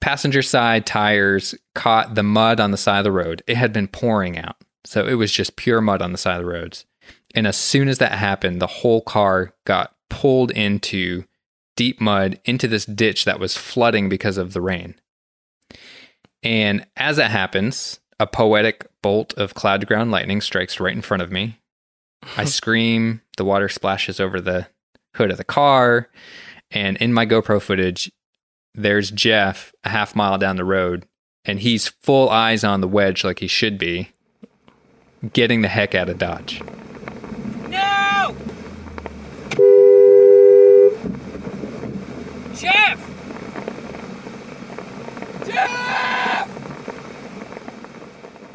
[0.00, 3.42] passenger side tires caught the mud on the side of the road.
[3.46, 4.56] It had been pouring out.
[4.84, 6.84] So it was just pure mud on the side of the roads.
[7.34, 11.24] And as soon as that happened, the whole car got pulled into
[11.76, 14.94] deep mud into this ditch that was flooding because of the rain.
[16.42, 21.02] And as it happens, a poetic bolt of cloud to ground lightning strikes right in
[21.02, 21.58] front of me.
[22.36, 24.66] I scream, the water splashes over the
[25.14, 26.08] hood of the car,
[26.70, 28.10] and in my GoPro footage,
[28.74, 31.06] there's Jeff a half mile down the road,
[31.44, 34.10] and he's full eyes on the wedge like he should be,
[35.32, 36.62] getting the heck out of Dodge.
[37.68, 38.36] No!
[42.54, 43.00] Jeff!
[45.46, 46.10] Jeff!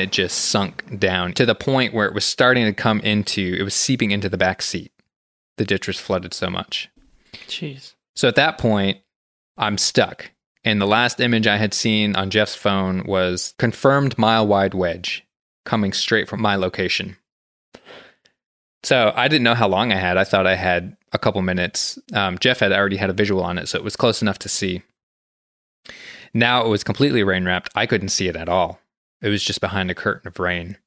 [0.05, 3.63] It just sunk down to the point where it was starting to come into, it
[3.63, 4.91] was seeping into the back seat.
[5.57, 6.91] The ditch was flooded so much.
[7.47, 7.95] Jeez.
[8.15, 8.99] So at that point,
[9.57, 10.29] I'm stuck.
[10.63, 15.25] And the last image I had seen on Jeff's phone was confirmed mile wide wedge
[15.65, 17.17] coming straight from my location.
[18.83, 20.17] So I didn't know how long I had.
[20.17, 21.97] I thought I had a couple minutes.
[22.13, 24.49] Um, Jeff had already had a visual on it, so it was close enough to
[24.49, 24.83] see.
[26.31, 27.71] Now it was completely rain wrapped.
[27.73, 28.79] I couldn't see it at all.
[29.25, 30.77] It was just behind a curtain of rain.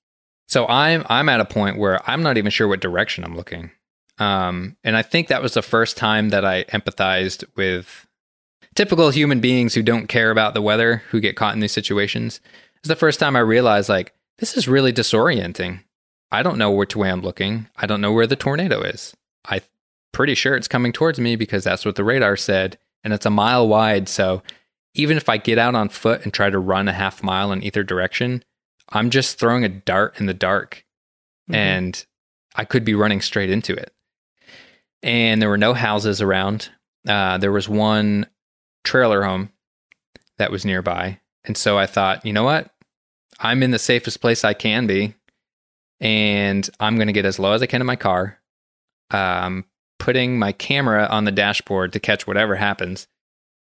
[0.47, 3.73] So I'm I'm at a point where I'm not even sure what direction I'm looking.
[4.19, 8.07] Um, and I think that was the first time that I empathized with
[8.77, 12.41] typical human beings who don't care about the weather, who get caught in these situations.
[12.77, 15.83] It's the first time I realized, like, this is really disorienting.
[16.31, 17.69] I don't know which way I'm looking.
[17.77, 19.17] I don't know where the tornado is.
[19.45, 19.63] I'm
[20.13, 23.31] pretty sure it's coming towards me because that's what the radar said, and it's a
[23.31, 24.09] mile wide.
[24.09, 24.45] So
[24.95, 27.63] even if I get out on foot and try to run a half mile in
[27.63, 28.43] either direction,
[28.91, 30.85] I'm just throwing a dart in the dark
[31.51, 31.55] Mhm.
[31.55, 32.07] and
[32.55, 33.93] I could be running straight into it.
[35.03, 36.71] And there were no houses around.
[37.07, 38.27] Uh, there was one
[38.85, 39.51] trailer home
[40.39, 41.21] that was nearby.
[41.45, 42.75] And so I thought, you know what?
[43.39, 45.15] I'm in the safest place I can be.
[46.01, 48.39] And I'm going to get as low as I can in my car,
[49.11, 49.65] um,
[49.99, 53.09] putting my camera on the dashboard to catch whatever happens.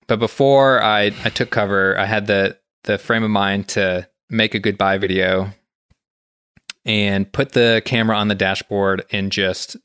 [0.09, 4.55] But before I, I took cover, I had the, the frame of mind to make
[4.55, 5.51] a goodbye video
[6.85, 9.77] and put the camera on the dashboard and just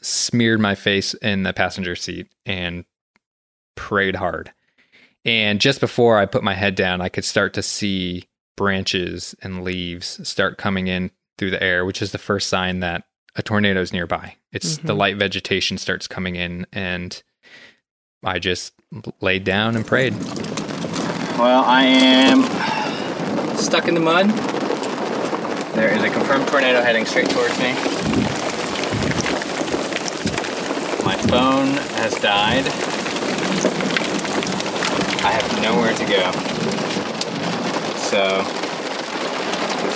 [0.00, 2.84] smeared my face in the passenger seat and
[3.76, 4.52] prayed hard.
[5.24, 8.24] And just before I put my head down, I could start to see
[8.56, 13.04] branches and leaves start coming in through the air, which is the first sign that
[13.34, 14.36] a tornado is nearby.
[14.52, 14.98] It's the Mhm.
[14.98, 17.20] light vegetation starts coming in, and
[18.22, 18.74] I just
[19.20, 20.14] laid down and prayed.
[21.38, 22.42] Well, I am
[23.56, 24.28] stuck in the mud.
[25.74, 27.72] There is a confirmed tornado heading straight towards me.
[31.04, 32.66] My phone has died.
[35.24, 36.30] I have nowhere to go.
[37.96, 38.42] So,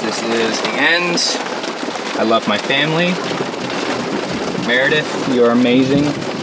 [0.05, 1.19] this is the end,
[2.19, 3.13] I love my family.
[4.67, 6.36] Meredith, you are amazing.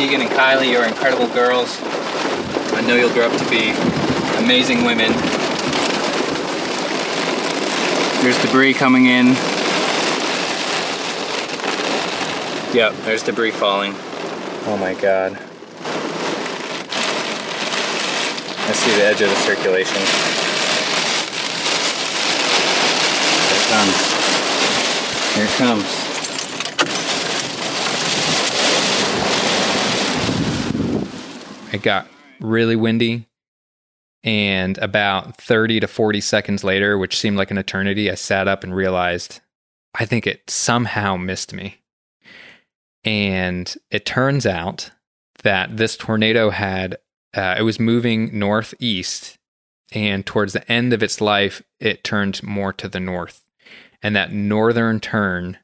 [0.00, 1.78] Tegan and Kylie, you're incredible girls.
[2.72, 3.68] I know you'll grow up to be
[4.42, 5.12] amazing women.
[8.22, 9.34] There's debris coming in.
[12.74, 13.92] Yep, there's debris falling.
[14.64, 15.32] Oh my god.
[18.68, 20.00] I see the edge of the circulation.
[23.44, 23.96] Here it comes.
[25.34, 25.99] Here it comes.
[31.80, 32.08] It got
[32.40, 33.26] really windy.
[34.22, 38.62] And about 30 to 40 seconds later, which seemed like an eternity, I sat up
[38.62, 39.40] and realized
[39.94, 41.80] I think it somehow missed me.
[43.02, 44.90] And it turns out
[45.42, 46.98] that this tornado had,
[47.34, 49.38] uh, it was moving northeast.
[49.90, 53.46] And towards the end of its life, it turned more to the north.
[54.02, 55.56] And that northern turn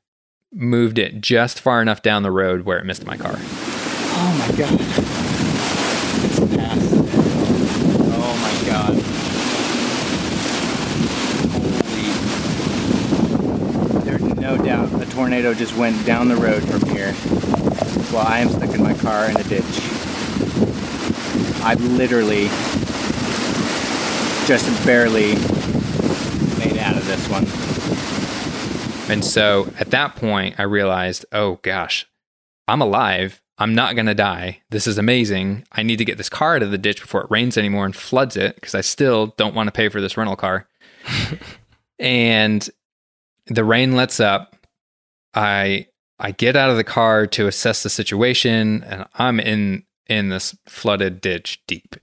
[0.51, 3.37] moved it just far enough down the road where it missed my car.
[3.39, 5.27] Oh my God.
[6.19, 7.07] It's past it.
[8.19, 8.95] Oh my God.
[13.93, 14.01] Holy.
[14.05, 17.11] There's no doubt a tornado just went down the road from here
[18.13, 19.65] while I am stuck in my car in a ditch.
[21.65, 22.49] I literally
[24.47, 25.29] just barely
[26.59, 27.47] made out of this one.
[29.11, 32.07] And so at that point, I realized, oh gosh,
[32.69, 33.41] I'm alive.
[33.57, 34.61] I'm not going to die.
[34.69, 35.65] This is amazing.
[35.73, 37.97] I need to get this car out of the ditch before it rains anymore and
[37.97, 40.69] floods it because I still don't want to pay for this rental car.
[41.99, 42.69] and
[43.47, 44.56] the rain lets up.
[45.37, 45.87] I
[46.19, 50.57] I get out of the car to assess the situation and I'm in in this
[50.67, 51.97] flooded ditch deep.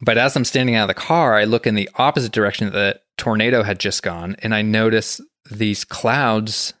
[0.00, 2.72] But as I'm standing out of the car, I look in the opposite direction that
[2.72, 5.20] the tornado had just gone and I notice
[5.50, 6.72] these clouds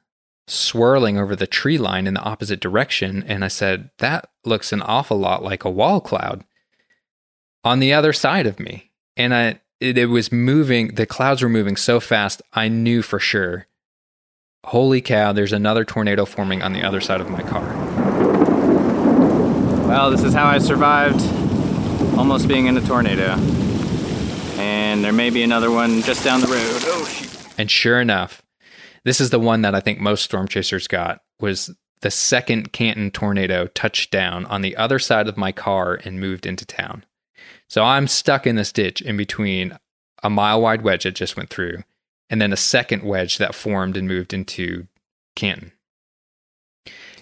[0.48, 3.22] swirling over the tree line in the opposite direction.
[3.26, 6.44] And I said, that looks an awful lot like a wall cloud
[7.64, 8.90] on the other side of me.
[9.16, 13.18] And I, it, it was moving, the clouds were moving so fast, I knew for
[13.18, 13.66] sure,
[14.64, 17.72] holy cow, there's another tornado forming on the other side of my car.
[19.86, 21.20] Well, this is how I survived
[22.16, 23.34] almost being in a tornado.
[24.58, 26.82] And there may be another one just down the road.
[26.86, 27.30] Oh, shoot.
[27.58, 28.42] And sure enough,
[29.04, 33.10] this is the one that I think most storm chasers got was the second Canton
[33.10, 37.04] tornado touched down on the other side of my car and moved into town.
[37.68, 39.78] So I'm stuck in this ditch in between
[40.22, 41.82] a mile wide wedge that just went through
[42.30, 44.86] and then a second wedge that formed and moved into
[45.36, 45.72] Canton.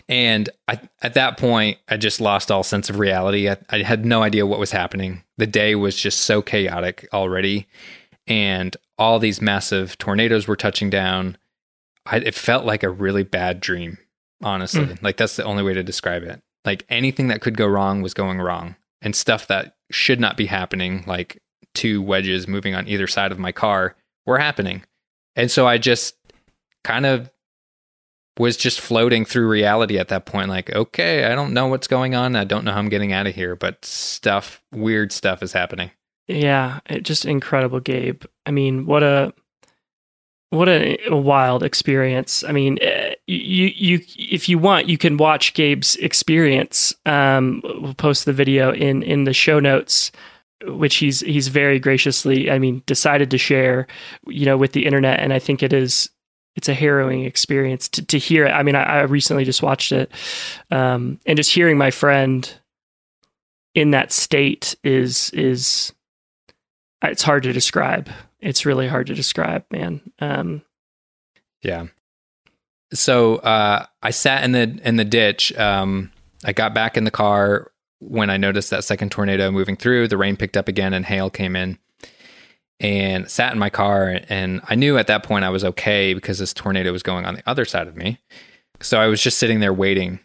[0.08, 3.48] And I, at that point, I just lost all sense of reality.
[3.48, 5.22] I, I had no idea what was happening.
[5.38, 7.68] The day was just so chaotic already.
[8.26, 11.38] And all these massive tornadoes were touching down.
[12.06, 13.98] I, it felt like a really bad dream,
[14.42, 14.86] honestly.
[14.86, 15.02] Mm.
[15.02, 16.42] Like, that's the only way to describe it.
[16.64, 18.74] Like, anything that could go wrong was going wrong.
[19.02, 21.40] And stuff that should not be happening, like
[21.74, 23.96] two wedges moving on either side of my car,
[24.26, 24.82] were happening.
[25.36, 26.16] And so I just
[26.84, 27.30] kind of
[28.38, 32.14] was just floating through reality at that point like okay i don't know what's going
[32.14, 35.52] on i don't know how i'm getting out of here but stuff weird stuff is
[35.52, 35.90] happening
[36.30, 38.22] Yeah, it, just incredible, Gabe.
[38.46, 39.34] I mean, what a
[40.50, 42.44] what a, wild experience.
[42.44, 46.94] I mean, eh, you you if you want, you can watch Gabe's experience.
[47.04, 50.12] Um, we'll post the video in in the show notes,
[50.64, 53.86] which he's he's very graciously, I mean, decided to share,
[54.26, 55.20] you know, with the internet.
[55.20, 56.10] And I think it is
[56.56, 58.50] it's a harrowing experience to to hear it.
[58.50, 60.10] I mean, I, I recently just watched it,
[60.70, 62.52] um, and just hearing my friend
[63.74, 65.92] in that state is is
[67.02, 68.10] it's hard to describe.
[68.40, 70.00] It's really hard to describe, man.
[70.18, 70.62] Um,
[71.62, 71.86] yeah
[72.92, 76.10] so uh, i sat in the in the ditch um,
[76.44, 77.70] i got back in the car
[78.00, 81.30] when i noticed that second tornado moving through the rain picked up again and hail
[81.30, 81.78] came in
[82.80, 84.20] and sat in my car.
[84.28, 87.34] And i knew at that point i was okay because this tornado was going on
[87.34, 88.18] the other side of me.
[88.80, 90.18] So i was just sitting there waiting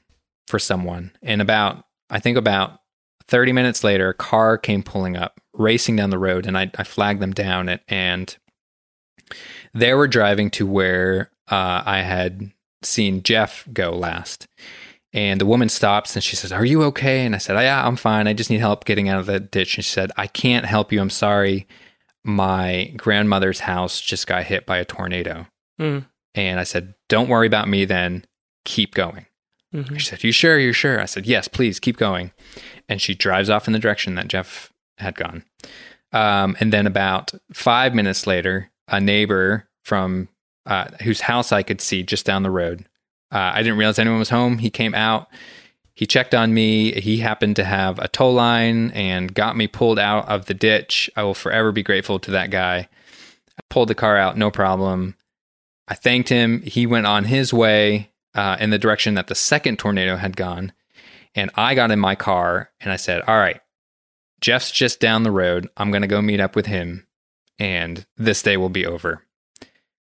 [0.47, 1.11] for someone.
[1.21, 2.79] And about i think about
[3.27, 6.83] 30 minutes later a car came pulling up racing down the road and i, I
[6.83, 7.69] flagged them down.
[7.69, 8.37] And, and
[9.73, 12.51] they were driving to where uh, i had
[12.81, 14.47] seen jeff go last
[15.15, 17.95] and the woman stops and she says are you okay and i said yeah i'm
[17.95, 20.65] fine i just need help getting out of the ditch and she said i can't
[20.65, 21.65] help you i'm sorry
[22.25, 25.45] my grandmother's house just got hit by a tornado.
[25.79, 26.05] Mm.
[26.33, 28.25] And I said, Don't worry about me then.
[28.65, 29.27] Keep going.
[29.73, 29.97] mhm.
[29.99, 30.57] She said, You sure?
[30.57, 30.99] You sure?
[30.99, 32.31] I said, Yes, please keep going.
[32.89, 35.43] And she drives off in the direction that Jeff had gone.
[36.11, 40.27] Um, and then about five minutes later, a neighbor from
[40.65, 42.85] uh, whose house I could see just down the road.
[43.31, 44.59] Uh, I didn't realize anyone was home.
[44.59, 45.27] He came out.
[45.93, 46.99] He checked on me.
[46.99, 51.09] He happened to have a tow line and got me pulled out of the ditch.
[51.15, 52.89] I will forever be grateful to that guy.
[53.57, 55.15] I pulled the car out, no problem.
[55.87, 56.61] I thanked him.
[56.63, 60.73] He went on his way uh, in the direction that the second tornado had gone.
[61.33, 63.61] And I got in my car and I said, All right,
[64.41, 65.69] Jeff's just down the road.
[65.77, 67.07] I'm going to go meet up with him
[67.59, 69.21] and this day will be over.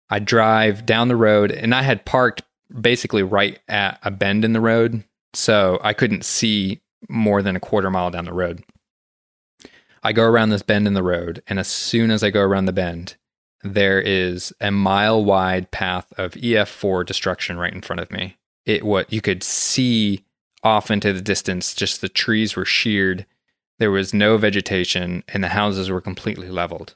[0.10, 2.44] I drive down the road and I had parked
[2.82, 5.04] basically right at a bend in the road.
[5.34, 8.64] So I couldn't see more than a quarter mile down the road.
[10.04, 11.44] I go around this bend in the road.
[11.48, 13.16] And as soon as I go around the bend,
[13.64, 18.38] there is a mile wide path of EF4 destruction right in front of me.
[18.66, 20.24] It what you could see
[20.64, 23.26] off into the distance, just the trees were sheared.
[23.80, 26.96] There was no vegetation and the houses were completely leveled.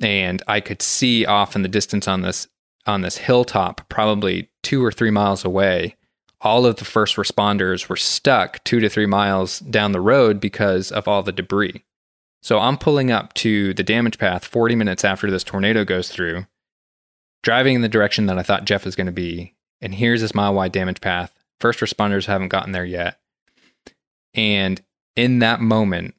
[0.00, 2.48] And I could see off in the distance on this
[2.90, 5.96] on this hilltop, probably two or three miles away,
[6.42, 10.90] all of the first responders were stuck two to three miles down the road because
[10.90, 11.84] of all the debris.
[12.42, 16.46] So I'm pulling up to the damage path 40 minutes after this tornado goes through,
[17.42, 19.54] driving in the direction that I thought Jeff was going to be.
[19.82, 21.34] And here's this mile wide damage path.
[21.58, 23.18] First responders haven't gotten there yet.
[24.34, 24.80] And
[25.16, 26.14] in that moment,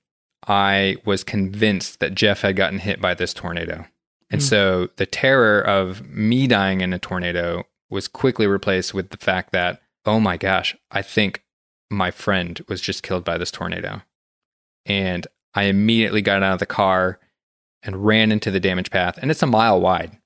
[0.48, 3.86] I was convinced that Jeff had gotten hit by this tornado.
[4.32, 4.46] And Hmm.
[4.46, 9.52] so the terror of me dying in a tornado was quickly replaced with the fact
[9.52, 11.44] that, oh my gosh, I think
[11.90, 14.02] my friend was just killed by this tornado.
[14.86, 17.20] And I immediately got out of the car
[17.84, 20.18] and ran into the damage path, and it's a mile wide.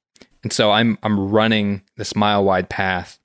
[0.44, 3.20] And so I'm I'm running this mile wide path,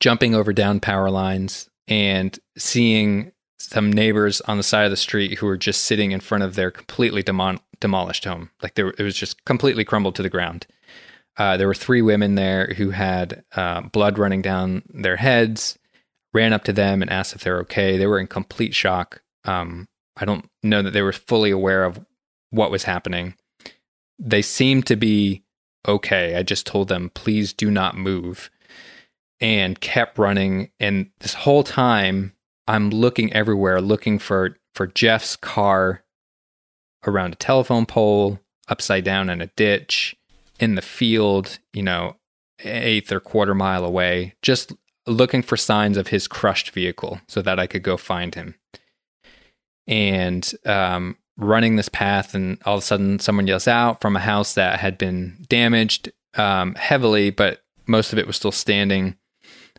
[0.00, 5.38] jumping over down power lines and seeing some neighbors on the side of the street
[5.38, 8.50] who were just sitting in front of their completely demolished home.
[8.62, 10.66] Like there, it was just completely crumbled to the ground.
[11.36, 15.78] Uh, there were three women there who had uh, blood running down their heads.
[16.32, 17.96] Ran up to them and asked if they're okay.
[17.96, 19.22] They were in complete shock.
[19.44, 22.04] Um, I don't know that they were fully aware of
[22.50, 23.34] what was happening.
[24.18, 25.42] They seemed to be
[25.86, 26.36] okay.
[26.36, 28.50] I just told them, please do not move,
[29.40, 30.70] and kept running.
[30.78, 32.33] And this whole time,
[32.66, 36.02] I'm looking everywhere, looking for for Jeff's car
[37.06, 40.16] around a telephone pole, upside down in a ditch,
[40.58, 42.16] in the field, you know,
[42.60, 44.72] eighth or quarter mile away, just
[45.06, 48.54] looking for signs of his crushed vehicle so that I could go find him.
[49.86, 54.20] And um, running this path, and all of a sudden, someone yells out from a
[54.20, 59.16] house that had been damaged um, heavily, but most of it was still standing.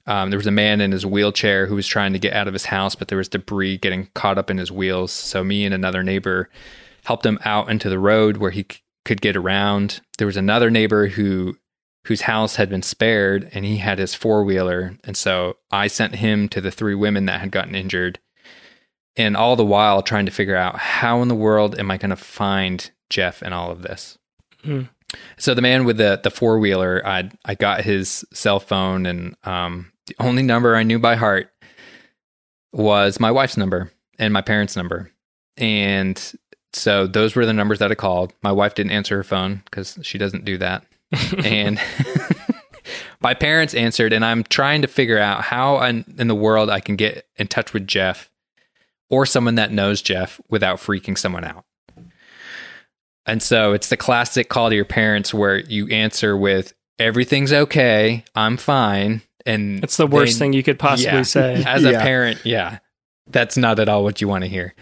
[0.07, 2.53] Um, there was a man in his wheelchair who was trying to get out of
[2.53, 5.11] his house, but there was debris getting caught up in his wheels.
[5.11, 6.49] So me and another neighbor
[7.05, 10.01] helped him out into the road where he c- could get around.
[10.17, 11.57] There was another neighbor who
[12.05, 16.47] whose house had been spared and he had his four-wheeler and so I sent him
[16.49, 18.19] to the three women that had gotten injured.
[19.17, 22.11] And all the while trying to figure out how in the world am I going
[22.11, 24.19] to find Jeff in all of this?
[24.63, 24.83] Hmm.
[25.37, 29.35] So the man with the the four wheeler, I I got his cell phone, and
[29.43, 31.51] um, the only number I knew by heart
[32.71, 35.11] was my wife's number and my parents' number,
[35.57, 36.33] and
[36.73, 38.33] so those were the numbers that I called.
[38.43, 40.85] My wife didn't answer her phone because she doesn't do that,
[41.43, 41.79] and
[43.21, 46.79] my parents answered, and I'm trying to figure out how in, in the world I
[46.79, 48.29] can get in touch with Jeff
[49.09, 51.65] or someone that knows Jeff without freaking someone out.
[53.25, 58.23] And so it's the classic call to your parents where you answer with everything's okay,
[58.35, 61.21] I'm fine, and It's the worst they- thing you could possibly Yeah.
[61.23, 61.63] say.
[61.67, 62.79] as a parent, yeah,
[63.27, 64.73] that's not at all what you want to hear.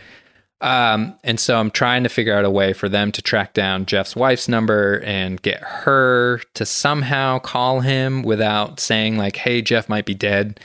[0.62, 3.86] Um, and so I'm trying to figure out a way for them to track down
[3.86, 9.90] Jeff's wife's number and get her to somehow call him without saying like, "Hey, Jeff
[9.90, 10.62] might be dead."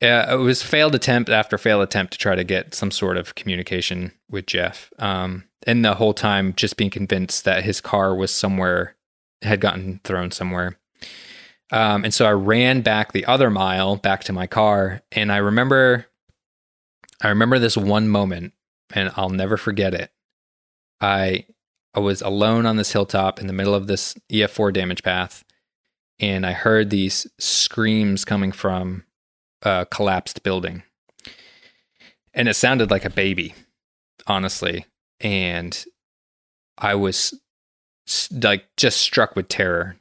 [0.00, 3.34] Uh, it was failed attempt after failed attempt to try to get some sort of
[3.34, 4.92] communication with Jeff.
[5.00, 8.94] Um, and the whole time just being convinced that his car was somewhere,
[9.42, 10.76] had gotten thrown somewhere.
[11.72, 15.38] Um, and so I ran back the other mile back to my car, and I
[15.38, 16.06] remember,
[17.22, 18.52] I remember this one moment,
[18.92, 20.12] and I'll never forget it.
[21.00, 21.46] I
[21.94, 25.44] I was alone on this hilltop in the middle of this EF4 damage path,
[26.20, 29.04] and I heard these screams coming from
[29.62, 30.82] a collapsed building,
[32.34, 33.54] and it sounded like a baby,
[34.26, 34.84] honestly,
[35.20, 35.84] and
[36.76, 37.32] I was
[38.30, 39.96] like just struck with terror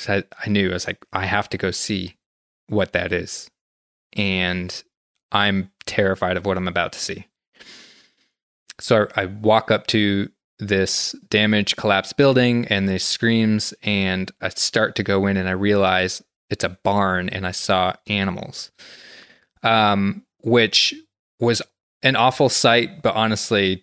[0.00, 2.16] because I, I knew I was like, I have to go see
[2.68, 3.50] what that is.
[4.14, 4.82] And
[5.32, 7.26] I'm terrified of what I'm about to see.
[8.80, 14.50] So I, I walk up to this damaged, collapsed building and there's screams, and I
[14.50, 18.70] start to go in and I realize it's a barn and I saw animals,
[19.62, 20.94] um, which
[21.38, 21.62] was
[22.02, 23.82] an awful sight, but honestly,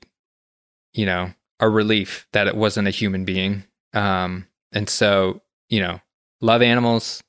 [0.93, 3.63] you know, a relief that it wasn't a human being.
[3.93, 6.01] Um, and so, you know,
[6.41, 7.23] love animals.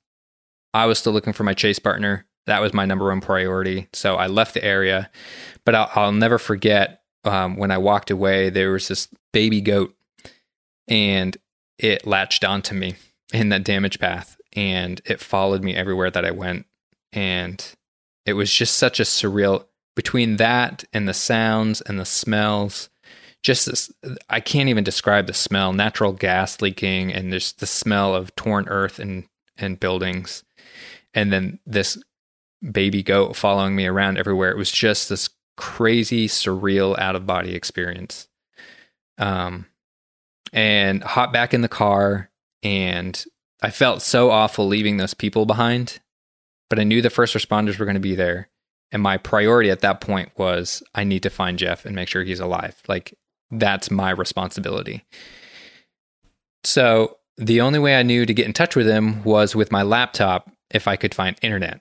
[0.75, 2.27] I was still looking for my chase partner.
[2.47, 3.89] That was my number one priority.
[3.93, 5.11] So I left the area,
[5.65, 9.95] but I'll, I'll never forget um, when I walked away, there was this baby goat
[10.87, 11.37] and
[11.79, 12.95] it latched onto me
[13.33, 16.67] in that damage path and it followed me everywhere that I went.
[17.13, 17.65] And
[18.25, 22.89] it was just such a surreal between that and the sounds and the smells
[23.49, 23.91] just this
[24.29, 28.69] i can't even describe the smell natural gas leaking and there's the smell of torn
[28.69, 29.27] earth and
[29.59, 30.45] and buildings.
[31.15, 31.99] And then this
[32.73, 34.51] baby goat following me around everywhere.
[34.51, 38.29] It was just this crazy surreal out of body experience.
[39.19, 39.67] Um
[40.53, 42.31] and hop back in the car
[42.63, 43.23] and
[43.61, 46.01] i felt so awful leaving those people behind
[46.71, 48.49] but i knew the first responders were going to be there.
[48.91, 52.23] And my priority at that point was i need to find jeff and make sure
[52.23, 52.81] he's alive.
[52.89, 53.15] Like
[53.51, 55.05] that's my responsibility.
[56.65, 59.83] So the only way I knew to get in touch with him was with my
[59.83, 61.81] laptop if I could find internet.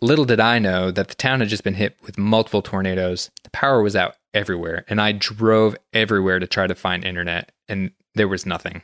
[0.00, 3.30] Little did I know that the town had just been hit with multiple tornadoes.
[3.44, 7.92] The power was out everywhere, and I drove everywhere to try to find internet, and
[8.14, 8.82] there was nothing.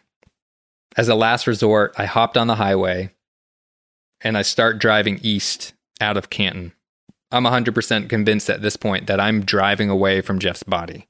[0.97, 3.11] As a last resort, I hopped on the highway
[4.21, 6.73] and I start driving east out of Canton.
[7.31, 11.07] I'm 100% convinced at this point that I'm driving away from Jeff's body,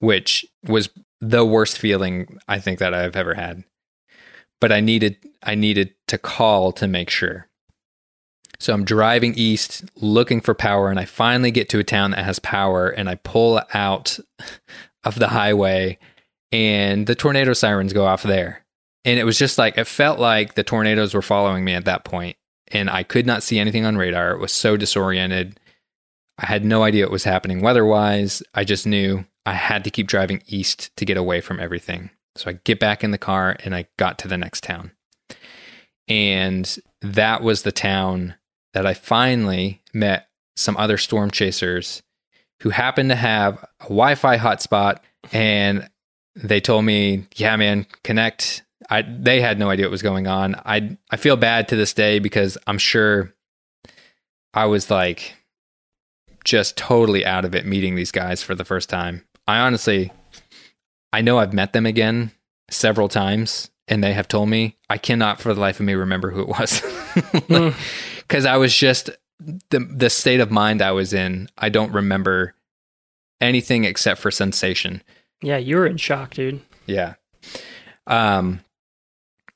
[0.00, 0.88] which was
[1.20, 3.64] the worst feeling I think that I've ever had.
[4.60, 7.48] But I needed I needed to call to make sure.
[8.60, 12.24] So I'm driving east looking for power and I finally get to a town that
[12.24, 14.18] has power and I pull out
[15.04, 15.98] of the highway
[16.50, 18.64] and the tornado sirens go off there.
[19.04, 22.04] And it was just like it felt like the tornadoes were following me at that
[22.04, 22.36] point
[22.68, 24.32] and I could not see anything on radar.
[24.32, 25.60] It was so disoriented.
[26.36, 28.42] I had no idea what was happening weather wise.
[28.54, 32.10] I just knew I had to keep driving east to get away from everything.
[32.36, 34.92] So I get back in the car and I got to the next town.
[36.06, 38.34] And that was the town
[38.74, 42.02] that I finally met some other storm chasers
[42.60, 44.98] who happened to have a Wi-Fi hotspot,
[45.32, 45.88] and
[46.34, 50.56] they told me, "Yeah, man, connect." I they had no idea what was going on.
[50.66, 53.32] I I feel bad to this day because I'm sure
[54.52, 55.34] I was like
[56.44, 59.24] just totally out of it meeting these guys for the first time.
[59.48, 60.12] I honestly
[61.12, 62.30] I know I've met them again
[62.70, 66.30] several times and they have told me I cannot for the life of me remember
[66.30, 67.74] who it was.
[68.28, 69.10] Cuz I was just
[69.70, 71.48] the the state of mind I was in.
[71.56, 72.54] I don't remember
[73.40, 75.02] anything except for sensation.
[75.42, 76.60] Yeah, you were in shock, dude.
[76.86, 77.14] Yeah.
[78.06, 78.60] Um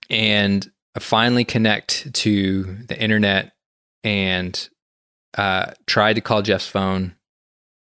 [0.09, 3.53] and I finally connect to the internet
[4.05, 4.68] and
[5.36, 7.14] uh, tried to call Jeff's phone.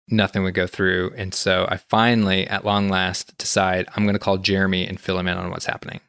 [0.10, 1.14] Nothing would go through.
[1.18, 5.20] And so I finally, at long last, decide I'm going to call Jeremy and fill
[5.20, 6.00] him in on what's happening.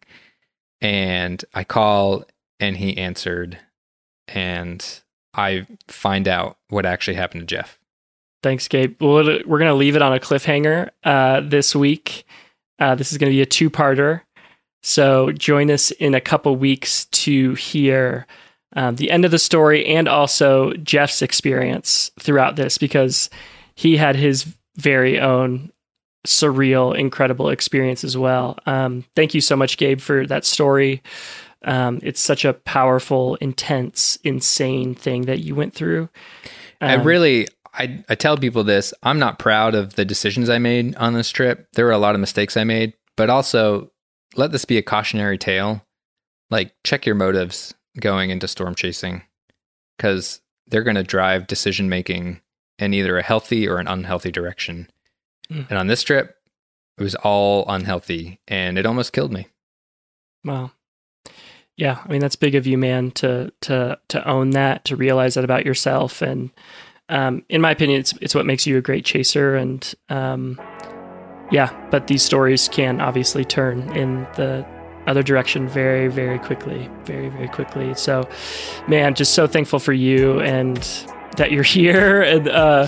[0.80, 2.24] And I call
[2.61, 3.59] and he answered.
[4.28, 4.84] And
[5.34, 7.78] I find out what actually happened to Jeff.
[8.42, 9.01] Thanks, Gabe.
[9.03, 12.24] Well, we're going to leave it on a cliffhanger uh, this week.
[12.78, 14.22] Uh, this is going to be a two parter.
[14.82, 18.26] So join us in a couple weeks to hear
[18.76, 23.28] um, the end of the story and also Jeff's experience throughout this because
[23.79, 25.70] he had his very own
[26.26, 28.59] surreal, incredible experience as well.
[28.66, 31.01] Um, thank you so much, Gabe, for that story.
[31.64, 36.09] Um, it's such a powerful, intense, insane thing that you went through.
[36.81, 38.93] I Um, really, I, I tell people this.
[39.05, 41.68] I'm not proud of the decisions I made on this trip.
[41.74, 43.93] There were a lot of mistakes I made, but also
[44.35, 45.85] let this be a cautionary tale.
[46.51, 49.22] Like, check your motives going into storm chasing
[49.97, 52.41] because they're going to drive decision making
[52.79, 54.91] in either a healthy or an unhealthy direction.
[55.51, 55.66] Mm.
[55.70, 56.37] And on this trip,
[56.97, 59.49] it was all unhealthy and it almost killed me.
[60.45, 60.72] Wow.
[61.76, 65.35] Yeah, I mean that's big of you, man, to to to own that, to realize
[65.35, 66.51] that about yourself, and
[67.09, 69.55] um, in my opinion, it's it's what makes you a great chaser.
[69.55, 70.61] And um,
[71.53, 74.66] yeah, but these stories can obviously turn in the
[75.07, 77.95] other direction very, very quickly, very, very quickly.
[77.95, 78.29] So,
[78.89, 80.79] man, just so thankful for you and
[81.37, 82.22] that you're here.
[82.22, 82.87] And uh,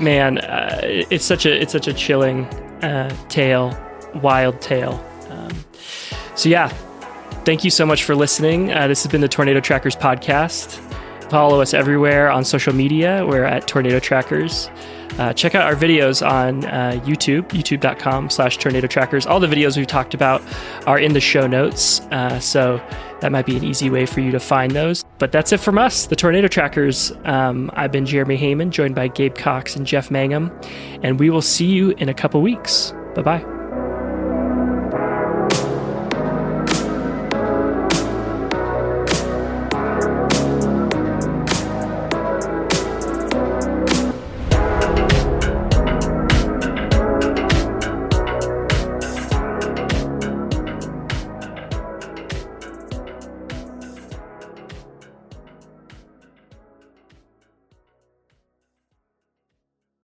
[0.00, 2.44] man, uh, it's such a it's such a chilling
[2.82, 3.76] uh, tale,
[4.16, 5.04] wild tale.
[5.30, 5.50] Um,
[6.34, 6.68] so yeah,
[7.44, 8.72] thank you so much for listening.
[8.72, 10.80] Uh, this has been the Tornado Trackers podcast.
[11.30, 13.24] Follow us everywhere on social media.
[13.26, 14.68] We're at Tornado Trackers.
[15.18, 19.26] Uh, check out our videos on uh, YouTube, youtube.com slash tornado trackers.
[19.26, 20.42] All the videos we've talked about
[20.86, 22.00] are in the show notes.
[22.10, 22.80] Uh, so
[23.20, 25.04] that might be an easy way for you to find those.
[25.22, 27.12] But that's it from us, the Tornado Trackers.
[27.24, 30.50] Um, I've been Jeremy Heyman, joined by Gabe Cox and Jeff Mangum.
[31.04, 32.92] And we will see you in a couple weeks.
[33.14, 33.51] Bye bye.